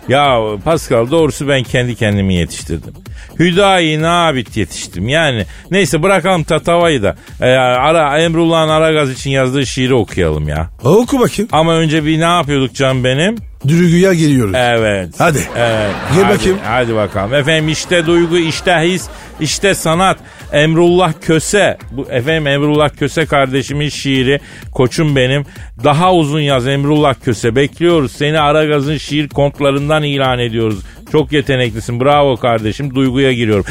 Ya 0.08 0.40
Pascal 0.64 1.10
doğrusu 1.10 1.48
ben 1.48 1.62
kendi 1.62 1.94
kendimi 1.94 2.34
yetiştirdim. 2.34 2.94
Hüdayi 3.38 4.02
Nabit 4.02 4.56
yetiştim. 4.56 5.08
Yani 5.08 5.44
neyse 5.70 6.02
bırakalım 6.02 6.44
Tatava'yı 6.44 7.02
da. 7.02 7.16
Ee, 7.40 7.46
ara, 7.56 8.18
Emrullah'ın 8.18 8.68
Aragaz 8.68 9.10
için 9.10 9.30
yazdığı 9.30 9.66
şiiri 9.66 9.94
okuyalım 9.94 10.48
ya. 10.48 10.70
Oku 10.84 11.20
bakayım. 11.20 11.48
Ama 11.52 11.74
önce 11.74 12.04
bir 12.04 12.20
ne 12.20 12.24
yapıyorduk 12.24 12.74
can 12.74 13.04
benim? 13.04 13.36
Dürügüye 13.68 14.14
geliyoruz. 14.14 14.54
Evet. 14.56 15.08
Hadi. 15.18 15.38
Evet. 15.56 15.94
Gel 16.14 16.24
hadi, 16.24 16.38
bakayım. 16.38 16.58
Hadi 16.64 16.94
bakalım. 16.94 17.34
Efendim 17.34 17.68
işte 17.68 18.06
duygu, 18.06 18.38
işte 18.38 18.72
his, 18.82 19.06
işte 19.40 19.74
sanat. 19.74 20.18
Emrullah 20.52 21.12
Köse. 21.20 21.78
Bu 21.90 22.06
efendim 22.10 22.46
Emrullah 22.46 22.88
Köse 22.98 23.26
kardeşimin 23.26 23.88
şiiri. 23.88 24.40
Koçum 24.72 25.16
benim. 25.16 25.46
Daha 25.84 26.14
uzun 26.14 26.40
yaz 26.40 26.66
Emrullah 26.66 27.14
Köse. 27.24 27.56
Bekliyoruz. 27.56 28.12
Seni 28.12 28.40
Aragaz'ın 28.40 28.96
şiir 28.96 29.28
kontlarından 29.28 30.02
ilan 30.02 30.38
ediyoruz. 30.38 30.78
Çok 31.12 31.32
yeteneklisin. 31.32 32.00
Bravo 32.00 32.36
kardeşim. 32.36 32.94
Duyguya 32.94 33.32
giriyorum. 33.32 33.64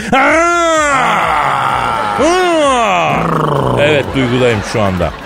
Evet 3.80 4.06
duygudayım 4.16 4.60
şu 4.74 4.82
anda. 4.82 5.25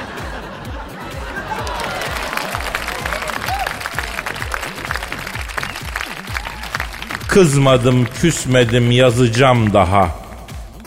Kızmadım, 7.30 8.08
küsmedim, 8.22 8.92
yazacağım 8.92 9.74
daha. 9.74 10.10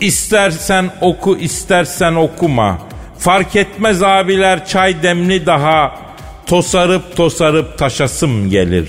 İstersen 0.01 0.91
oku, 1.01 1.37
istersen 1.37 2.15
okuma. 2.15 2.79
Fark 3.19 3.57
etmez 3.57 4.03
abiler 4.03 4.67
çay 4.67 5.03
demli 5.03 5.47
daha. 5.47 5.99
Tosarıp 6.47 7.17
tosarıp 7.17 7.79
taşasım 7.79 8.51
gelir. 8.51 8.89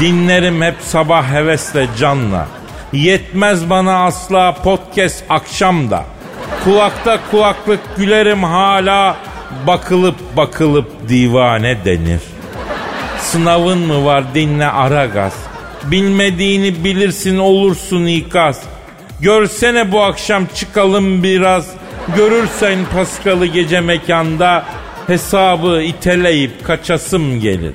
Dinlerim 0.00 0.62
hep 0.62 0.74
sabah 0.80 1.32
hevesle 1.32 1.86
canla. 1.98 2.46
Yetmez 2.92 3.70
bana 3.70 4.04
asla 4.04 4.54
podcast 4.54 5.24
akşamda. 5.28 6.04
Kulakta 6.64 7.18
kulaklık 7.30 7.80
gülerim 7.96 8.42
hala. 8.44 9.16
Bakılıp 9.66 10.36
bakılıp 10.36 11.08
divane 11.08 11.84
denir. 11.84 12.20
Sınavın 13.20 13.78
mı 13.78 14.04
var 14.04 14.24
dinle 14.34 14.66
Aragaz. 14.66 15.45
Bilmediğini 15.90 16.84
bilirsin 16.84 17.38
olursun 17.38 18.06
ikaz. 18.06 18.62
Görsene 19.20 19.92
bu 19.92 20.02
akşam 20.02 20.46
çıkalım 20.54 21.22
biraz. 21.22 21.66
Görürsen 22.16 22.78
Paskal'ı 22.94 23.46
gece 23.46 23.80
mekanda 23.80 24.64
hesabı 25.06 25.82
iteleyip 25.82 26.64
kaçasım 26.64 27.40
gelir. 27.40 27.72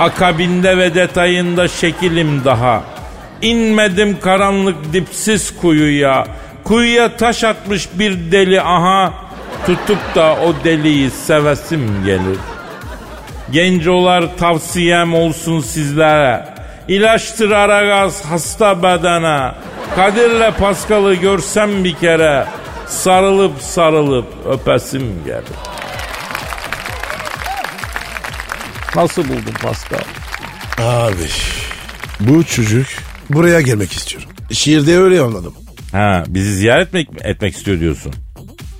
Akabinde 0.00 0.78
ve 0.78 0.94
detayında 0.94 1.68
şekilim 1.68 2.44
daha. 2.44 2.84
İnmedim 3.42 4.20
karanlık 4.20 4.92
dipsiz 4.92 5.56
kuyuya. 5.56 6.26
Kuyuya 6.64 7.16
taş 7.16 7.44
atmış 7.44 7.88
bir 7.94 8.32
deli 8.32 8.62
aha. 8.62 9.12
Tutup 9.66 10.14
da 10.14 10.36
o 10.46 10.64
deliyi 10.64 11.10
sevesim 11.10 12.04
gelir. 12.04 12.38
Gencolar 13.52 14.36
tavsiyem 14.36 15.14
olsun 15.14 15.60
sizlere. 15.60 16.57
İlaçtır 16.88 17.50
Aragaz 17.50 18.24
hasta 18.24 18.82
bedene. 18.82 19.54
Kadir'le 19.96 20.50
Paskal'ı 20.58 21.14
görsem 21.14 21.84
bir 21.84 21.94
kere. 21.94 22.46
Sarılıp 22.86 23.62
sarılıp 23.62 24.26
öpesim 24.46 25.24
gelir. 25.24 25.42
Nasıl 28.96 29.24
buldun 29.24 29.54
Pascal? 29.62 29.98
Abi 30.78 31.28
bu 32.20 32.44
çocuk 32.44 32.86
buraya 33.30 33.60
gelmek 33.60 33.92
istiyorum. 33.92 34.28
Şiirde 34.52 34.98
öyle 34.98 35.20
anladım. 35.20 35.54
Ha, 35.92 36.24
bizi 36.28 36.54
ziyaret 36.54 36.92
mi 36.92 37.06
etmek 37.20 37.56
istiyor 37.56 37.80
diyorsun? 37.80 38.12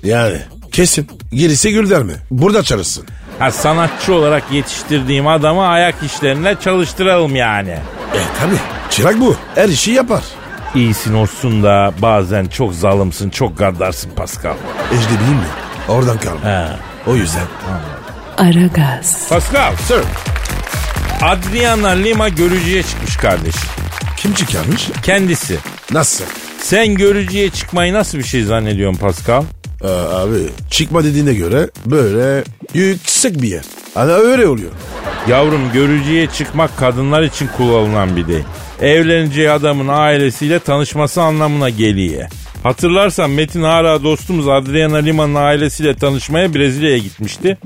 Yani 0.02 0.36
kesin. 0.72 1.08
Gerisi 1.32 1.72
Gülder 1.72 2.02
mi? 2.02 2.14
Burada 2.30 2.62
çalışsın. 2.62 3.06
Ha, 3.38 3.50
sanatçı 3.50 4.14
olarak 4.14 4.42
yetiştirdiğim 4.52 5.26
adamı 5.26 5.66
ayak 5.66 5.94
işlerinde 6.02 6.56
çalıştıralım 6.64 7.36
yani. 7.36 7.70
E 8.14 8.20
tabi. 8.40 8.54
Çırak 8.90 9.20
bu. 9.20 9.36
Her 9.54 9.68
işi 9.68 9.90
yapar. 9.90 10.22
İyisin 10.74 11.14
olsun 11.14 11.62
da 11.62 11.92
bazen 12.02 12.46
çok 12.46 12.74
zalımsın, 12.74 13.30
çok 13.30 13.58
gaddarsın 13.58 14.10
Pascal. 14.16 14.54
Ecnebi 14.92 15.30
mi? 15.34 15.46
Oradan 15.88 16.18
kalma. 16.18 16.44
He. 16.44 16.66
O 17.06 17.14
yüzden. 17.16 17.46
Aragaz, 18.38 19.28
Pascal, 19.28 19.76
Sir. 19.76 20.00
Adriana 21.22 21.88
Lima 21.88 22.28
görücüye 22.28 22.82
çıkmış 22.82 23.16
kardeşim. 23.16 23.68
Kim 24.16 24.34
çıkarmış? 24.34 24.88
Kendisi. 25.02 25.58
Nasıl? 25.92 26.24
Sen 26.60 26.94
görücüye 26.94 27.50
çıkmayı 27.50 27.92
nasıl 27.92 28.18
bir 28.18 28.24
şey 28.24 28.42
zannediyorsun 28.42 28.98
Pascal? 28.98 29.42
Ee, 29.84 29.88
abi 29.88 30.38
çıkma 30.70 31.04
dediğine 31.04 31.34
göre 31.34 31.70
böyle 31.86 32.44
yüksek 32.74 33.42
bir 33.42 33.48
yer. 33.48 33.64
Hani 33.94 34.12
öyle 34.12 34.46
oluyor. 34.46 34.70
Yavrum 35.28 35.72
görücüye 35.72 36.26
çıkmak 36.26 36.76
kadınlar 36.78 37.22
için 37.22 37.48
kullanılan 37.56 38.16
bir 38.16 38.28
deyim. 38.28 38.44
Evleneceği 38.80 39.50
adamın 39.50 39.88
ailesiyle 39.88 40.58
tanışması 40.58 41.22
anlamına 41.22 41.70
geliyor. 41.70 42.28
Hatırlarsan 42.62 43.30
Metin 43.30 43.62
Hara 43.62 44.02
dostumuz 44.02 44.48
Adriana 44.48 44.96
Lima'nın 44.96 45.34
ailesiyle 45.34 45.96
tanışmaya 45.96 46.54
Brezilya'ya 46.54 46.98
gitmişti. 46.98 47.58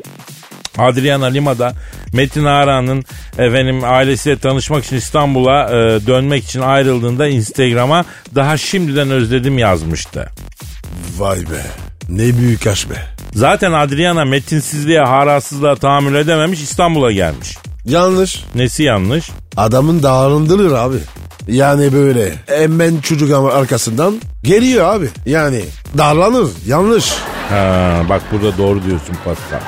Adriana 0.78 1.26
Lima 1.26 1.58
da 1.58 1.74
Metin 2.12 2.44
Hara'nın 2.44 3.04
efendim 3.38 3.80
ailesiyle 3.84 4.38
tanışmak 4.38 4.84
için 4.84 4.96
İstanbul'a 4.96 5.64
e, 5.64 6.06
dönmek 6.06 6.44
için 6.44 6.60
ayrıldığında 6.60 7.26
Instagram'a 7.28 8.04
daha 8.34 8.56
şimdiden 8.56 9.10
özledim 9.10 9.58
yazmıştı. 9.58 10.30
Vay 11.18 11.38
be. 11.38 11.91
Ne 12.08 12.38
büyük 12.38 12.66
aşk 12.66 12.90
be. 12.90 12.94
Zaten 13.34 13.72
Adriana 13.72 14.24
metinsizliğe, 14.24 15.00
harasızlığa 15.00 15.76
tahammül 15.76 16.14
edememiş 16.14 16.62
İstanbul'a 16.62 17.12
gelmiş. 17.12 17.56
Yanlış. 17.84 18.44
Nesi 18.54 18.82
yanlış? 18.82 19.30
Adamın 19.56 20.02
dağılındırır 20.02 20.72
abi. 20.72 20.96
Yani 21.48 21.92
böyle 21.92 22.32
hemen 22.46 22.98
çocuk 22.98 23.52
arkasından 23.52 24.20
geliyor 24.42 24.94
abi. 24.94 25.08
Yani 25.26 25.60
darlanır. 25.98 26.48
Yanlış. 26.66 27.12
Ha, 27.48 28.00
bak 28.08 28.22
burada 28.32 28.58
doğru 28.58 28.84
diyorsun 28.84 29.16
Pascal. 29.24 29.60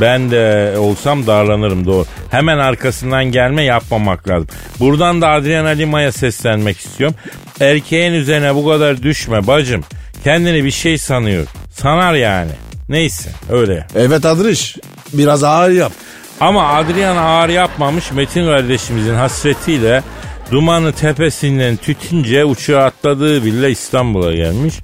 Ben 0.00 0.30
de 0.30 0.74
olsam 0.78 1.26
darlanırım 1.26 1.86
doğru. 1.86 2.06
Hemen 2.30 2.58
arkasından 2.58 3.24
gelme 3.24 3.62
yapmamak 3.62 4.28
lazım. 4.28 4.48
Buradan 4.80 5.22
da 5.22 5.28
Adriana 5.28 5.68
Lima'ya 5.68 6.12
seslenmek 6.12 6.78
istiyorum. 6.78 7.16
Erkeğin 7.60 8.12
üzerine 8.12 8.54
bu 8.54 8.68
kadar 8.68 9.02
düşme 9.02 9.46
bacım. 9.46 9.84
Kendini 10.26 10.64
bir 10.64 10.70
şey 10.70 10.98
sanıyor. 10.98 11.46
Sanar 11.70 12.14
yani. 12.14 12.50
Neyse 12.88 13.30
öyle. 13.50 13.86
Evet 13.94 14.24
Adriş. 14.24 14.76
Biraz 15.12 15.44
ağır 15.44 15.70
yap. 15.70 15.92
Ama 16.40 16.68
Adriana 16.68 17.20
ağır 17.20 17.48
yapmamış 17.48 18.12
Metin 18.12 18.46
kardeşimizin 18.46 19.14
hasretiyle 19.14 20.02
dumanı 20.50 20.92
tepesinden 20.92 21.76
tütünce 21.76 22.44
uçağa 22.44 22.84
atladığı 22.84 23.44
bile 23.44 23.70
İstanbul'a 23.70 24.32
gelmiş. 24.32 24.74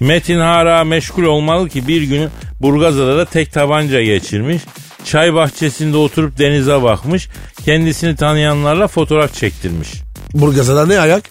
Metin 0.00 0.38
hala 0.38 0.84
meşgul 0.84 1.24
olmalı 1.24 1.68
ki 1.68 1.88
bir 1.88 2.02
gün 2.02 2.28
Burgazada 2.60 3.16
da 3.16 3.24
tek 3.24 3.52
tabanca 3.52 4.02
geçirmiş. 4.02 4.62
Çay 5.04 5.34
bahçesinde 5.34 5.96
oturup 5.96 6.38
denize 6.38 6.82
bakmış. 6.82 7.28
Kendisini 7.64 8.16
tanıyanlarla 8.16 8.88
fotoğraf 8.88 9.34
çektirmiş. 9.34 9.88
Burgazada 10.34 10.86
ne 10.86 10.98
ayak? 10.98 11.24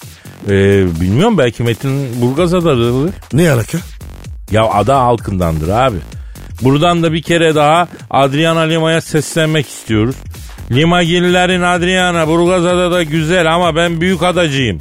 Ee, 0.49 0.85
bilmiyorum 1.01 1.37
belki 1.37 1.63
Metin 1.63 2.21
Burgazada'dır. 2.21 3.13
Ne 3.33 3.51
alaka? 3.51 3.77
Ya 4.51 4.65
ada 4.65 4.99
halkındandır 4.99 5.69
abi. 5.69 5.97
Buradan 6.61 7.03
da 7.03 7.13
bir 7.13 7.21
kere 7.21 7.55
daha 7.55 7.87
Adriana 8.09 8.59
Lima'ya 8.59 9.01
seslenmek 9.01 9.67
istiyoruz. 9.67 10.15
Limagillerin 10.71 11.61
Adriana 11.61 12.27
Burgazada 12.27 12.91
da 12.91 13.03
güzel 13.03 13.53
ama 13.53 13.75
ben 13.75 14.01
büyük 14.01 14.23
adacıyım. 14.23 14.77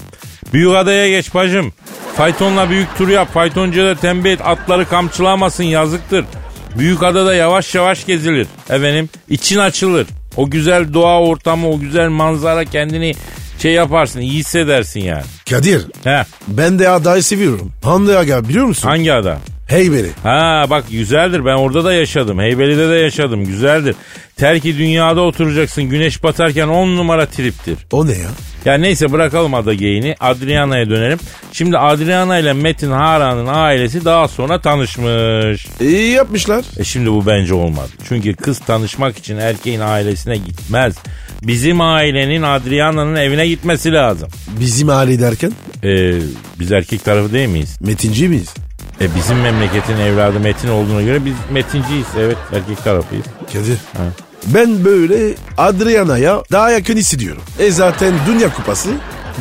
Büyük 0.53 0.75
adaya 0.75 1.09
geç 1.09 1.35
bacım. 1.35 1.73
Faytonla 2.17 2.71
büyük 2.71 2.99
tur 2.99 3.09
yap. 3.09 3.35
Faytoncuya 3.35 3.87
da 3.87 3.95
tembih 4.01 4.33
et 4.33 4.41
atları 4.45 4.89
kamçılamasın 4.89 5.65
yazıktır. 5.65 6.25
Büyük 6.79 7.03
adada 7.03 7.35
yavaş 7.35 7.75
yavaş 7.75 8.07
gezilir. 8.07 8.47
Efendim 8.71 9.09
için 9.29 9.59
açılır. 9.59 10.07
O 10.37 10.51
güzel 10.51 10.95
doğa 10.95 11.21
ortamı 11.21 11.69
o 11.71 11.79
güzel 11.79 12.09
manzara 12.09 12.65
kendini 12.65 13.15
şey 13.59 13.73
yaparsın 13.73 14.21
iyi 14.21 14.33
hissedersin 14.33 15.01
yani. 15.01 15.25
Kadir 15.53 15.83
He, 16.05 16.25
ben 16.49 16.79
de 16.79 16.89
adayı 16.89 17.23
seviyorum. 17.23 17.73
Hangi 17.83 18.17
aga 18.17 18.49
biliyor 18.49 18.67
musun? 18.67 18.89
hangi 18.89 19.13
ada? 19.13 19.39
Heybeli. 19.67 20.11
Ha 20.23 20.67
bak 20.71 20.85
güzeldir 20.91 21.45
ben 21.45 21.55
orada 21.55 21.85
da 21.85 21.93
yaşadım. 21.93 22.39
Heybeli'de 22.39 22.89
de 22.91 22.95
yaşadım 22.95 23.45
güzeldir. 23.45 23.95
Terki 24.37 24.79
dünyada 24.79 25.21
oturacaksın 25.21 25.85
güneş 25.85 26.23
batarken 26.23 26.69
on 26.69 26.97
numara 26.97 27.27
triptir. 27.27 27.79
O 27.93 28.07
ne 28.07 28.13
ya? 28.13 28.29
Ya 28.65 28.75
neyse 28.75 29.13
bırakalım 29.13 29.55
ada 29.55 29.75
geyini 29.75 30.15
Adriana'ya 30.21 30.91
dönelim. 30.91 31.19
Şimdi 31.53 31.79
Adriana 31.79 32.39
ile 32.39 32.53
Metin 32.53 32.91
Hara'nın 32.91 33.47
ailesi 33.47 34.05
daha 34.05 34.29
sonra 34.29 34.61
tanışmış. 34.61 35.67
İyi 35.81 36.11
yapmışlar. 36.13 36.65
E 36.79 36.85
şimdi 36.85 37.11
bu 37.11 37.27
bence 37.27 37.55
olmadı. 37.55 37.89
Çünkü 38.09 38.35
kız 38.35 38.59
tanışmak 38.59 39.19
için 39.19 39.37
erkeğin 39.37 39.81
ailesine 39.81 40.37
gitmez. 40.37 40.95
Bizim 41.43 41.81
ailenin 41.81 42.43
Adriana'nın 42.43 43.17
evine 43.17 43.49
gitmesi 43.49 43.93
lazım. 43.93 44.29
Bizim 44.61 44.89
aile 44.89 45.21
derken 45.21 45.53
E, 45.85 46.13
biz 46.61 46.73
erkek 46.73 47.05
tarafı 47.05 47.33
değil 47.33 47.49
miyiz? 47.49 47.77
metinci 47.81 48.29
miyiz? 48.29 48.55
E, 49.01 49.15
bizim 49.15 49.41
memleketin 49.41 49.97
evladı 49.97 50.41
Metin 50.41 50.69
olduğuna 50.69 51.03
göre 51.03 51.25
biz 51.25 51.35
Metinciyiz. 51.51 52.07
Evet 52.21 52.37
erkek 52.53 52.85
tarafıyız. 52.85 53.25
Kadir. 53.53 53.79
Ben 54.47 54.85
böyle 54.85 55.35
Adriana'ya 55.59 56.43
daha 56.53 56.71
yakın 56.71 56.97
hissediyorum. 56.97 57.43
E 57.59 57.71
zaten 57.71 58.15
Dünya 58.27 58.55
Kupası 58.55 58.89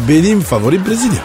benim 0.10 0.42
favori 0.42 0.86
Brezilya. 0.86 1.22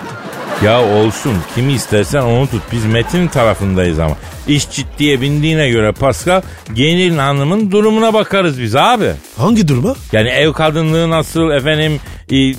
Ya 0.65 0.83
olsun 0.83 1.35
kimi 1.55 1.73
istersen 1.73 2.21
onu 2.21 2.47
tut. 2.51 2.63
Biz 2.73 2.85
Metin 2.85 3.29
tarafındayız 3.29 3.99
ama. 3.99 4.17
İş 4.49 4.71
ciddiye 4.71 5.21
bindiğine 5.21 5.69
göre 5.69 5.93
Pascal 5.93 6.43
gelin 6.75 7.19
hanımın 7.19 7.71
durumuna 7.71 8.15
bakarız 8.15 8.61
biz 8.61 8.77
abi. 8.77 9.11
Hangi 9.37 9.69
duruma? 9.69 9.95
Yani 10.13 10.29
ev 10.29 10.53
kadınlığı 10.53 11.11
nasıl 11.11 11.51
efendim 11.51 12.01
i- 12.31 12.55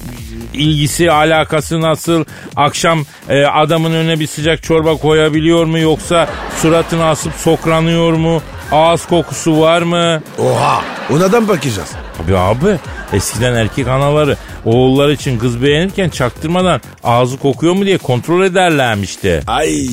ilgisi 0.53 1.12
alakası 1.12 1.81
nasıl 1.81 2.25
akşam 2.55 3.05
e, 3.29 3.45
adamın 3.45 3.93
önüne 3.93 4.19
bir 4.19 4.27
sıcak 4.27 4.63
çorba 4.63 4.95
koyabiliyor 4.95 5.65
mu 5.65 5.79
yoksa 5.79 6.29
suratını 6.62 7.05
asıp 7.05 7.33
sokranıyor 7.33 8.13
mu 8.13 8.41
ağız 8.71 9.05
kokusu 9.05 9.62
var 9.62 9.81
mı? 9.81 10.21
Oha 10.39 10.81
onadan 11.12 11.47
bakacağız. 11.47 11.91
Tabii 12.17 12.38
abi 12.38 12.77
eskiden 13.13 13.53
erkek 13.53 13.88
anaları 13.88 14.38
oğulları 14.65 15.13
için 15.13 15.39
kız 15.39 15.63
beğenirken 15.63 16.10
çaktırmadan 16.10 16.81
ağzı 17.03 17.38
kokuyor 17.38 17.73
mu 17.73 17.86
diye 17.86 17.97
kontrol 17.97 18.43
ederlermişti. 18.43 19.41
Ay 19.47 19.88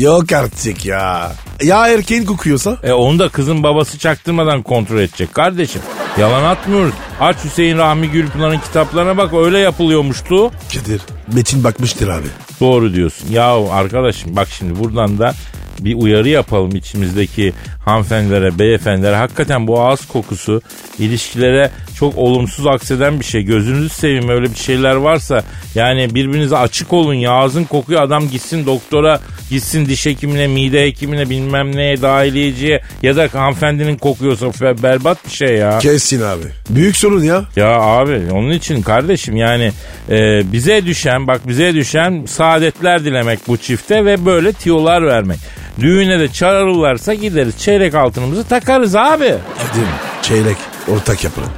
yok 0.00 0.32
artık 0.32 0.86
ya. 0.86 1.32
Ya 1.62 1.88
erkeğin 1.88 2.24
kokuyorsa? 2.24 2.78
E 2.82 2.92
onu 2.92 3.18
da 3.18 3.28
kızın 3.28 3.62
babası 3.62 3.98
çaktırmadan 3.98 4.62
kontrol 4.62 4.98
edecek 4.98 5.34
kardeşim. 5.34 5.82
Yalan 6.18 6.44
atmıyoruz. 6.44 6.94
Aç 7.20 7.36
Hüseyin 7.44 7.78
Rahmi 7.78 8.08
Gülpınar'ın 8.08 8.58
kitaplarına 8.58 9.16
bak 9.16 9.34
öyle 9.34 9.58
yapılıyormuştu. 9.58 10.50
Kadir 10.74 11.00
Metin 11.34 11.64
bakmıştır 11.64 12.08
abi. 12.08 12.26
Doğru 12.60 12.94
diyorsun. 12.94 13.28
Ya 13.30 13.70
arkadaşım 13.70 14.36
bak 14.36 14.48
şimdi 14.48 14.78
buradan 14.78 15.18
da 15.18 15.34
bir 15.80 15.94
uyarı 15.94 16.28
yapalım 16.28 16.76
içimizdeki 16.76 17.52
hanımefendilere, 17.84 18.58
beyefendilere. 18.58 19.16
Hakikaten 19.16 19.66
bu 19.66 19.80
ağız 19.80 20.06
kokusu 20.06 20.62
ilişkilere 20.98 21.70
çok 21.98 22.18
olumsuz 22.18 22.66
akseden 22.66 23.20
bir 23.20 23.24
şey. 23.24 23.42
Gözünüzü 23.42 23.88
seveyim 23.88 24.28
öyle 24.28 24.50
bir 24.50 24.58
şeyler 24.58 24.94
varsa 24.94 25.42
yani 25.74 26.14
birbirinize 26.14 26.56
açık 26.56 26.92
olun 26.92 27.14
ya. 27.14 27.32
Ağzın 27.32 27.64
kokuyor 27.64 28.02
adam 28.02 28.28
gitsin 28.28 28.66
doktora, 28.66 29.20
gitsin 29.50 29.86
diş 29.86 30.06
hekimine, 30.06 30.46
mide 30.46 30.82
hekimine 30.82 31.30
bilmem 31.30 31.76
neye, 31.76 32.02
dahiliyeciye 32.02 32.80
ya 33.02 33.16
da 33.16 33.28
hanımefendinin 33.32 33.96
kokuyorsa 33.96 34.46
berbat 34.82 35.26
bir 35.26 35.30
şey 35.30 35.56
ya. 35.56 35.78
Kesin 35.78 36.22
abi. 36.22 36.44
Büyük 36.70 36.96
sorun 36.96 37.22
ya. 37.22 37.44
Ya 37.56 37.80
abi 37.80 38.22
onun 38.32 38.50
için 38.50 38.82
kardeşim 38.82 39.36
yani 39.36 39.72
e, 40.10 40.42
bize 40.52 40.86
düşen 40.86 41.26
bak 41.26 41.48
bize 41.48 41.74
düşen 41.74 42.24
saadetler 42.26 43.04
dilemek 43.04 43.38
bu 43.48 43.56
çifte 43.56 44.04
ve 44.04 44.26
böyle 44.26 44.52
tiyolar 44.52 45.06
vermek. 45.06 45.38
Düğüne 45.80 46.20
de 46.20 46.28
çağırırlarsa 46.28 47.14
gideriz 47.14 47.58
çeyrek 47.58 47.94
altınımızı 47.94 48.48
takarız 48.48 48.96
abi. 48.96 49.34
Kadir 49.58 49.88
çeyrek 50.22 50.56
ortak 50.88 51.24
yapalım. 51.24 51.50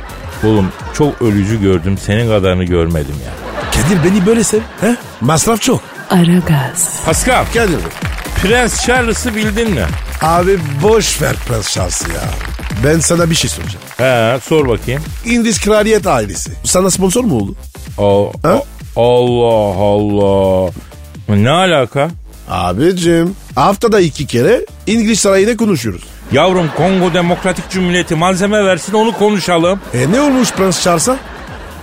Oğlum 0.44 0.68
çok 0.98 1.22
ölücü 1.22 1.60
gördüm 1.60 1.98
senin 2.06 2.28
kadarını 2.28 2.64
görmedim 2.64 3.14
ya. 3.24 3.32
Kadir 3.72 4.04
beni 4.10 4.26
böyle 4.26 4.44
sev. 4.44 4.60
He? 4.80 4.96
Masraf 5.20 5.60
çok. 5.62 5.80
Aragaz, 6.10 7.00
Pascal 7.04 7.44
Kadir 7.54 7.68
Bey. 7.72 7.90
Prens 8.42 8.86
Charles'ı 8.86 9.34
bildin 9.36 9.70
mi? 9.70 9.82
Abi 10.22 10.58
boş 10.82 11.22
ver 11.22 11.36
prens 11.48 11.70
şansı 11.70 12.08
ya. 12.08 12.20
Ben 12.84 13.00
sana 13.00 13.30
bir 13.30 13.34
şey 13.34 13.50
soracağım. 13.50 13.84
He 13.96 14.40
sor 14.40 14.68
bakayım. 14.68 15.02
İngiliz 15.24 15.60
kraliyet 15.60 16.06
ailesi. 16.06 16.50
Sana 16.64 16.90
sponsor 16.90 17.24
mu 17.24 17.34
oldu? 17.36 17.54
O, 17.98 18.32
Ha? 18.42 18.62
Allah 18.96 19.76
Allah. 19.78 20.70
Ne 21.28 21.50
alaka? 21.50 22.10
Abicim 22.50 23.34
haftada 23.54 24.00
iki 24.00 24.26
kere 24.26 24.66
İngiliz 24.86 25.20
sarayında 25.20 25.56
konuşuyoruz. 25.56 26.02
Yavrum 26.32 26.70
Kongo 26.76 27.14
Demokratik 27.14 27.70
Cumhuriyeti 27.70 28.14
malzeme 28.14 28.64
versin 28.64 28.92
onu 28.92 29.12
konuşalım. 29.12 29.80
E 29.94 30.12
ne 30.12 30.20
olmuş 30.20 30.52
Prens 30.52 30.84
Charles'a? 30.84 31.16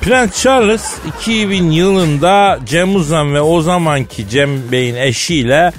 Prens 0.02 0.42
Charles 0.42 0.94
2000 1.20 1.72
yılında 1.72 2.60
Cem 2.66 2.96
Uzan 2.96 3.34
ve 3.34 3.42
o 3.42 3.62
zamanki 3.62 4.30
Cem 4.30 4.72
Bey'in 4.72 4.96
eşiyle 4.96 5.72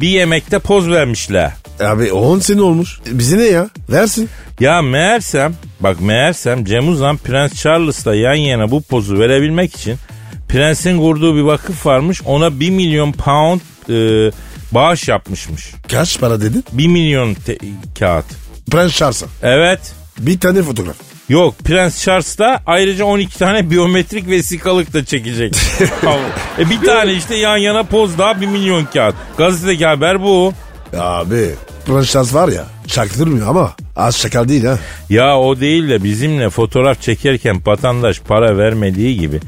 bir 0.00 0.08
yemekte 0.08 0.58
poz 0.58 0.90
vermişler. 0.90 1.52
Abi 1.80 2.12
10 2.12 2.38
sene 2.38 2.62
olmuş. 2.62 3.00
Bize 3.06 3.38
ne 3.38 3.44
ya? 3.44 3.68
Versin. 3.90 4.28
Ya 4.60 4.82
meğersem 4.82 5.54
bak 5.80 6.00
meğersem 6.00 6.64
Cem 6.64 6.88
Uzan 6.88 7.16
Prens 7.16 7.54
Charles'la 7.54 8.14
yan 8.14 8.34
yana 8.34 8.70
bu 8.70 8.82
pozu 8.82 9.18
verebilmek 9.18 9.76
için 9.76 9.96
prensin 10.48 10.98
kurduğu 10.98 11.36
bir 11.36 11.42
vakıf 11.42 11.86
varmış 11.86 12.22
ona 12.24 12.60
1 12.60 12.70
milyon 12.70 13.12
pound 13.12 13.60
e, 13.88 14.30
bağış 14.72 15.08
yapmışmış. 15.08 15.70
Kaç 15.90 16.20
para 16.20 16.40
dedin? 16.40 16.64
1 16.72 16.86
milyon 16.86 17.34
te- 17.34 17.58
kağıt. 17.98 18.24
Prens 18.70 18.96
Charles'a. 18.96 19.26
Evet. 19.42 19.80
Bir 20.18 20.40
tane 20.40 20.62
fotoğraf. 20.62 20.96
Yok 21.28 21.54
Prens 21.64 22.04
Charles 22.04 22.38
da 22.38 22.60
ayrıca 22.66 23.04
12 23.04 23.38
tane 23.38 23.70
biyometrik 23.70 24.28
vesikalık 24.28 24.92
da 24.92 25.04
çekecek. 25.04 25.56
e 26.58 26.70
bir 26.70 26.80
tane 26.80 27.12
işte 27.12 27.36
yan 27.36 27.56
yana 27.56 27.82
poz 27.82 28.18
daha 28.18 28.40
1 28.40 28.46
milyon 28.46 28.84
kağıt. 28.84 29.14
Gazetedeki 29.38 29.86
haber 29.86 30.22
bu. 30.22 30.54
Abi 30.98 31.50
Prens 31.86 32.12
Charles 32.12 32.34
var 32.34 32.48
ya 32.48 32.64
çaktırmıyor 32.86 33.48
ama 33.48 33.72
az 33.96 34.16
şakal 34.16 34.48
değil 34.48 34.64
ha. 34.64 34.78
Ya 35.10 35.38
o 35.38 35.60
değil 35.60 35.88
de 35.88 36.04
bizimle 36.04 36.50
fotoğraf 36.50 37.02
çekerken 37.02 37.62
vatandaş 37.66 38.20
para 38.20 38.58
vermediği 38.58 39.18
gibi 39.18 39.40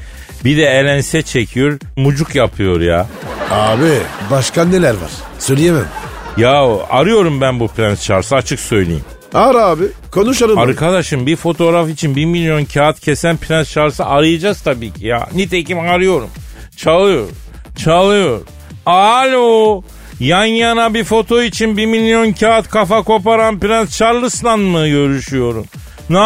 bir 0.44 0.56
de 0.56 0.64
elense 0.66 1.22
çekiyor 1.22 1.78
mucuk 1.96 2.34
yapıyor 2.34 2.80
ya. 2.80 3.06
Abi 3.50 3.90
başka 4.30 4.64
neler 4.64 4.90
var? 4.90 5.10
Söyleyemem. 5.38 5.88
Ya 6.36 6.78
arıyorum 6.90 7.40
ben 7.40 7.60
bu 7.60 7.68
Prens 7.68 8.02
Charles'ı 8.04 8.36
açık 8.36 8.60
söyleyeyim. 8.60 9.04
Ara 9.34 9.64
abi 9.64 9.84
konuşalım. 10.10 10.58
Arkadaşım 10.58 11.26
bir 11.26 11.36
fotoğraf 11.36 11.88
için 11.88 12.16
1 12.16 12.24
milyon 12.24 12.64
kağıt 12.64 13.00
kesen 13.00 13.36
Prens 13.36 13.70
Charles'ı 13.70 14.04
arayacağız 14.04 14.60
tabii 14.62 14.90
ki 14.92 15.06
ya. 15.06 15.28
Nitekim 15.34 15.78
arıyorum. 15.78 16.30
Çalıyor. 16.76 17.28
Çalıyor. 17.76 18.40
Alo. 18.86 19.82
Yan 20.20 20.44
yana 20.44 20.94
bir 20.94 21.04
foto 21.04 21.42
için 21.42 21.76
1 21.76 21.86
milyon 21.86 22.32
kağıt 22.32 22.68
kafa 22.68 23.02
koparan 23.02 23.58
Prens 23.58 23.96
Charles'la 23.98 24.56
mı 24.56 24.88
görüşüyorum? 24.88 25.64
Ne 26.10 26.18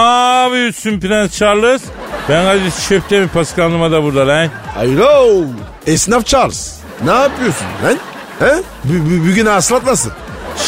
yapıyorsun 0.42 1.00
Prens 1.00 1.38
Charles? 1.38 1.82
Ben 2.28 2.44
Kadir 2.44 2.72
Çöpte 2.88 3.20
mi 3.20 3.28
Pascal 3.28 3.92
da 3.92 4.02
burada 4.02 4.26
lan? 4.28 4.48
Alo. 4.78 5.44
Esnaf 5.86 6.26
Charles. 6.26 6.80
Ne 7.04 7.10
yapıyorsun 7.10 7.66
lan? 7.84 7.98
He? 8.38 8.62
Bugün 9.28 9.46
aslatmasın. 9.46 10.12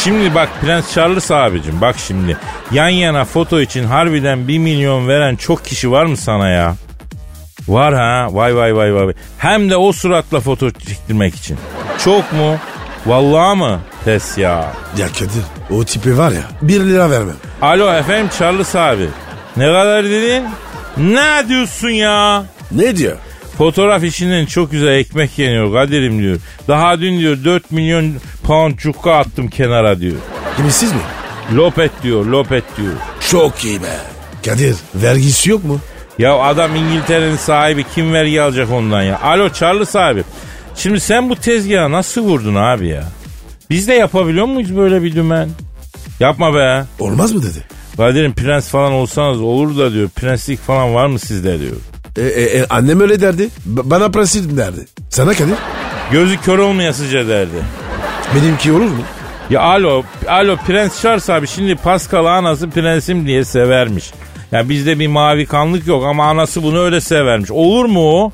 Şimdi 0.03 0.35
bak 0.35 0.49
Prens 0.61 0.93
Charles 0.93 1.31
abicim 1.31 1.81
bak 1.81 1.95
şimdi. 2.07 2.37
Yan 2.71 2.89
yana 2.89 3.25
foto 3.25 3.61
için 3.61 3.83
harbiden 3.83 4.47
1 4.47 4.57
milyon 4.57 5.07
veren 5.07 5.35
çok 5.35 5.65
kişi 5.65 5.91
var 5.91 6.05
mı 6.05 6.17
sana 6.17 6.49
ya? 6.49 6.75
Var 7.67 7.93
ha 7.93 8.27
vay 8.31 8.55
vay 8.55 8.75
vay 8.75 8.95
vay. 8.95 9.13
Hem 9.37 9.69
de 9.69 9.77
o 9.77 9.91
suratla 9.91 10.39
foto 10.39 10.71
çektirmek 10.71 11.35
için. 11.35 11.57
Çok 12.03 12.33
mu? 12.33 12.57
Vallahi 13.05 13.57
mı? 13.57 13.79
Pes 14.05 14.37
ya. 14.37 14.73
Ya 14.97 15.07
Kadir 15.07 15.43
o 15.69 15.83
tipi 15.85 16.17
var 16.17 16.31
ya 16.31 16.43
1 16.61 16.79
lira 16.79 17.11
vermem. 17.11 17.35
Alo 17.61 17.93
efendim 17.93 18.29
Charles 18.39 18.75
abi. 18.75 19.07
Ne 19.57 19.65
kadar 19.65 20.03
dedin? 20.05 20.43
Ne 20.97 21.43
diyorsun 21.49 21.89
ya? 21.89 22.43
Ne 22.71 22.95
diyor? 22.97 23.17
Fotoğraf 23.57 24.03
işinden 24.03 24.45
çok 24.45 24.71
güzel 24.71 24.87
ekmek 24.87 25.39
yeniyor 25.39 25.73
Kadir'im 25.73 26.19
diyor. 26.21 26.37
Daha 26.67 26.99
dün 27.01 27.19
diyor 27.19 27.37
4 27.45 27.71
milyon 27.71 28.13
pound 28.43 28.77
cukka 28.77 29.13
attım 29.15 29.47
kenara 29.47 29.99
diyor. 29.99 30.17
Kimisiz 30.57 30.91
mi? 30.91 30.99
Lopet 31.55 31.91
diyor 32.03 32.25
lopet 32.25 32.63
diyor. 32.77 32.93
Çok 33.31 33.65
iyi 33.65 33.81
be. 33.83 33.97
Kadir 34.45 34.75
vergisi 34.95 35.49
yok 35.49 35.63
mu? 35.63 35.79
Ya 36.19 36.35
adam 36.39 36.75
İngiltere'nin 36.75 37.35
sahibi 37.35 37.83
kim 37.95 38.13
vergi 38.13 38.41
alacak 38.41 38.71
ondan 38.71 39.01
ya? 39.01 39.19
Alo 39.21 39.49
Charles 39.49 39.95
abi. 39.95 40.23
Şimdi 40.75 40.99
sen 40.99 41.29
bu 41.29 41.35
tezgahı 41.35 41.91
nasıl 41.91 42.21
vurdun 42.21 42.55
abi 42.55 42.87
ya? 42.87 43.03
Biz 43.71 43.87
de 43.87 43.93
yapabiliyor 43.93 44.45
muyuz 44.45 44.77
böyle 44.77 45.03
bir 45.03 45.15
dümen? 45.15 45.49
Yapma 46.19 46.53
be. 46.53 46.83
Olmaz 46.99 47.31
mı 47.31 47.41
dedi. 47.43 47.63
Kadir'im 47.97 48.33
prens 48.33 48.67
falan 48.69 48.91
olsanız 48.91 49.41
olur 49.41 49.77
da 49.77 49.93
diyor. 49.93 50.09
Prenslik 50.09 50.59
falan 50.59 50.95
var 50.95 51.05
mı 51.07 51.19
sizde 51.19 51.59
diyor. 51.59 51.75
E, 52.17 52.21
e, 52.21 52.41
e, 52.59 52.65
annem 52.69 53.01
öyle 53.01 53.21
derdi. 53.21 53.49
B- 53.65 53.89
bana 53.89 54.09
prensim 54.11 54.57
derdi. 54.57 54.85
Sana 55.09 55.33
Kadir? 55.33 55.55
Gözü 56.11 56.37
kör 56.37 56.59
olmayasıca 56.59 57.27
derdi. 57.27 57.55
Benimki 58.35 58.71
olur 58.71 58.81
mu? 58.81 59.03
Ya 59.49 59.61
alo, 59.61 60.03
alo 60.27 60.57
Prens 60.67 61.01
Charles 61.01 61.29
abi 61.29 61.47
şimdi 61.47 61.75
Pascal 61.75 62.25
anası 62.25 62.69
prensim 62.69 63.27
diye 63.27 63.45
severmiş. 63.45 64.11
Ya 64.51 64.69
bizde 64.69 64.99
bir 64.99 65.07
mavi 65.07 65.45
kanlık 65.45 65.87
yok 65.87 66.05
ama 66.05 66.25
anası 66.25 66.63
bunu 66.63 66.79
öyle 66.79 67.01
severmiş. 67.01 67.51
Olur 67.51 67.85
mu 67.85 68.01
o? 68.01 68.31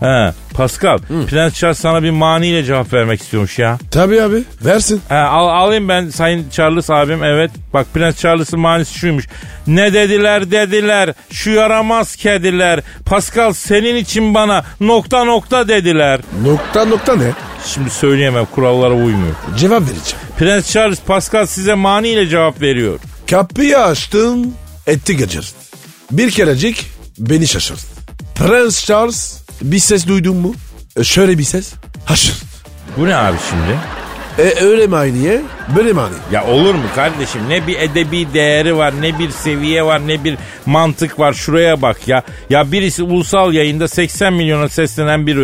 He 0.00 0.32
Pascal, 0.54 0.98
Prens 1.28 1.54
Charles 1.54 1.78
sana 1.78 2.02
bir 2.02 2.10
maniyle 2.10 2.64
cevap 2.64 2.92
vermek 2.92 3.20
istiyormuş 3.22 3.58
ya. 3.58 3.78
Tabii 3.90 4.22
abi 4.22 4.42
versin. 4.64 5.00
He, 5.08 5.14
al, 5.14 5.48
alayım 5.48 5.88
ben 5.88 6.08
Sayın 6.08 6.50
Charles 6.50 6.90
abim 6.90 7.24
evet. 7.24 7.50
Bak 7.74 7.86
Prens 7.94 8.16
Charles'ın 8.16 8.60
manisi 8.60 8.98
şuymuş. 8.98 9.26
Ne 9.66 9.92
dediler 9.92 10.50
dediler 10.50 11.14
şu 11.30 11.50
yaramaz 11.50 12.16
kediler. 12.16 12.80
Pascal 13.06 13.52
senin 13.52 13.96
için 13.96 14.34
bana 14.34 14.64
nokta 14.80 15.24
nokta 15.24 15.68
dediler. 15.68 16.20
Nokta 16.44 16.84
nokta 16.84 17.16
ne? 17.16 17.32
Şimdi 17.66 17.90
söyleyemem 17.90 18.44
kurallara 18.44 18.94
uymuyor. 18.94 19.34
Cevap 19.58 19.82
vereceğim. 19.82 20.24
Prens 20.38 20.72
Charles 20.72 21.00
Pascal 21.00 21.46
size 21.46 21.74
maniyle 21.74 22.28
cevap 22.28 22.60
veriyor. 22.60 22.98
Kapıyı 23.30 23.78
açtım 23.78 24.54
etti 24.86 25.16
gıcırt. 25.16 25.54
Bir 26.10 26.30
kerecik 26.30 26.86
beni 27.18 27.46
şaşırt. 27.46 27.80
Prens 28.34 28.84
Charles 28.84 29.39
bir 29.62 29.78
ses 29.78 30.06
duydun 30.06 30.36
mu? 30.36 30.54
E, 30.96 31.04
şöyle 31.04 31.38
bir 31.38 31.44
ses. 31.44 31.72
Haşır. 32.04 32.36
Bu 32.96 33.06
ne 33.06 33.16
abi 33.16 33.36
şimdi? 33.50 33.78
E 34.38 34.64
öyle 34.64 34.86
mi 34.86 34.96
aynıye? 34.96 35.40
Böyle 35.76 35.92
mi 35.92 36.00
aynı? 36.00 36.14
Ya 36.32 36.46
olur 36.46 36.74
mu 36.74 36.82
kardeşim? 36.94 37.40
Ne 37.48 37.66
bir 37.66 37.78
edebi 37.80 38.34
değeri 38.34 38.76
var, 38.76 38.94
ne 39.00 39.18
bir 39.18 39.30
seviye 39.30 39.84
var, 39.84 40.06
ne 40.06 40.24
bir 40.24 40.36
mantık 40.66 41.18
var. 41.18 41.32
Şuraya 41.32 41.82
bak 41.82 42.08
ya. 42.08 42.22
Ya 42.50 42.72
birisi 42.72 43.02
ulusal 43.02 43.52
yayında 43.52 43.88
80 43.88 44.32
milyona 44.32 44.68
seslenen 44.68 45.26
bir 45.26 45.36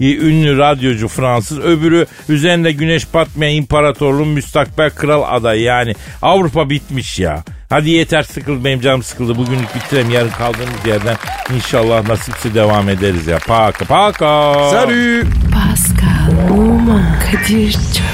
ünlü 0.00 0.58
radyocu 0.58 1.08
Fransız. 1.08 1.58
Öbürü 1.58 2.06
üzerinde 2.28 2.72
güneş 2.72 3.14
batmayan 3.14 3.54
imparatorluğun 3.54 4.28
müstakbel 4.28 4.90
kral 4.90 5.22
adayı. 5.36 5.62
Yani 5.62 5.94
Avrupa 6.22 6.70
bitmiş 6.70 7.18
ya. 7.18 7.44
Hadi 7.70 7.90
yeter 7.90 8.22
sıkıldı 8.22 8.64
benim 8.64 8.80
canım 8.80 9.02
sıkıldı. 9.02 9.36
Bugünlük 9.38 9.74
bitirelim. 9.74 10.10
Yarın 10.10 10.30
kaldığımız 10.30 10.86
yerden 10.86 11.16
inşallah 11.56 12.08
nasipse 12.08 12.54
devam 12.54 12.88
ederiz 12.88 13.26
ya. 13.26 13.38
Paka 13.38 13.84
paka. 13.84 14.52
Salut. 14.70 15.26
Pascal, 15.54 16.50
Oman, 16.50 17.18
Kadir 17.20 17.72
çok 17.72 18.13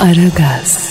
Aragaz. 0.00 0.87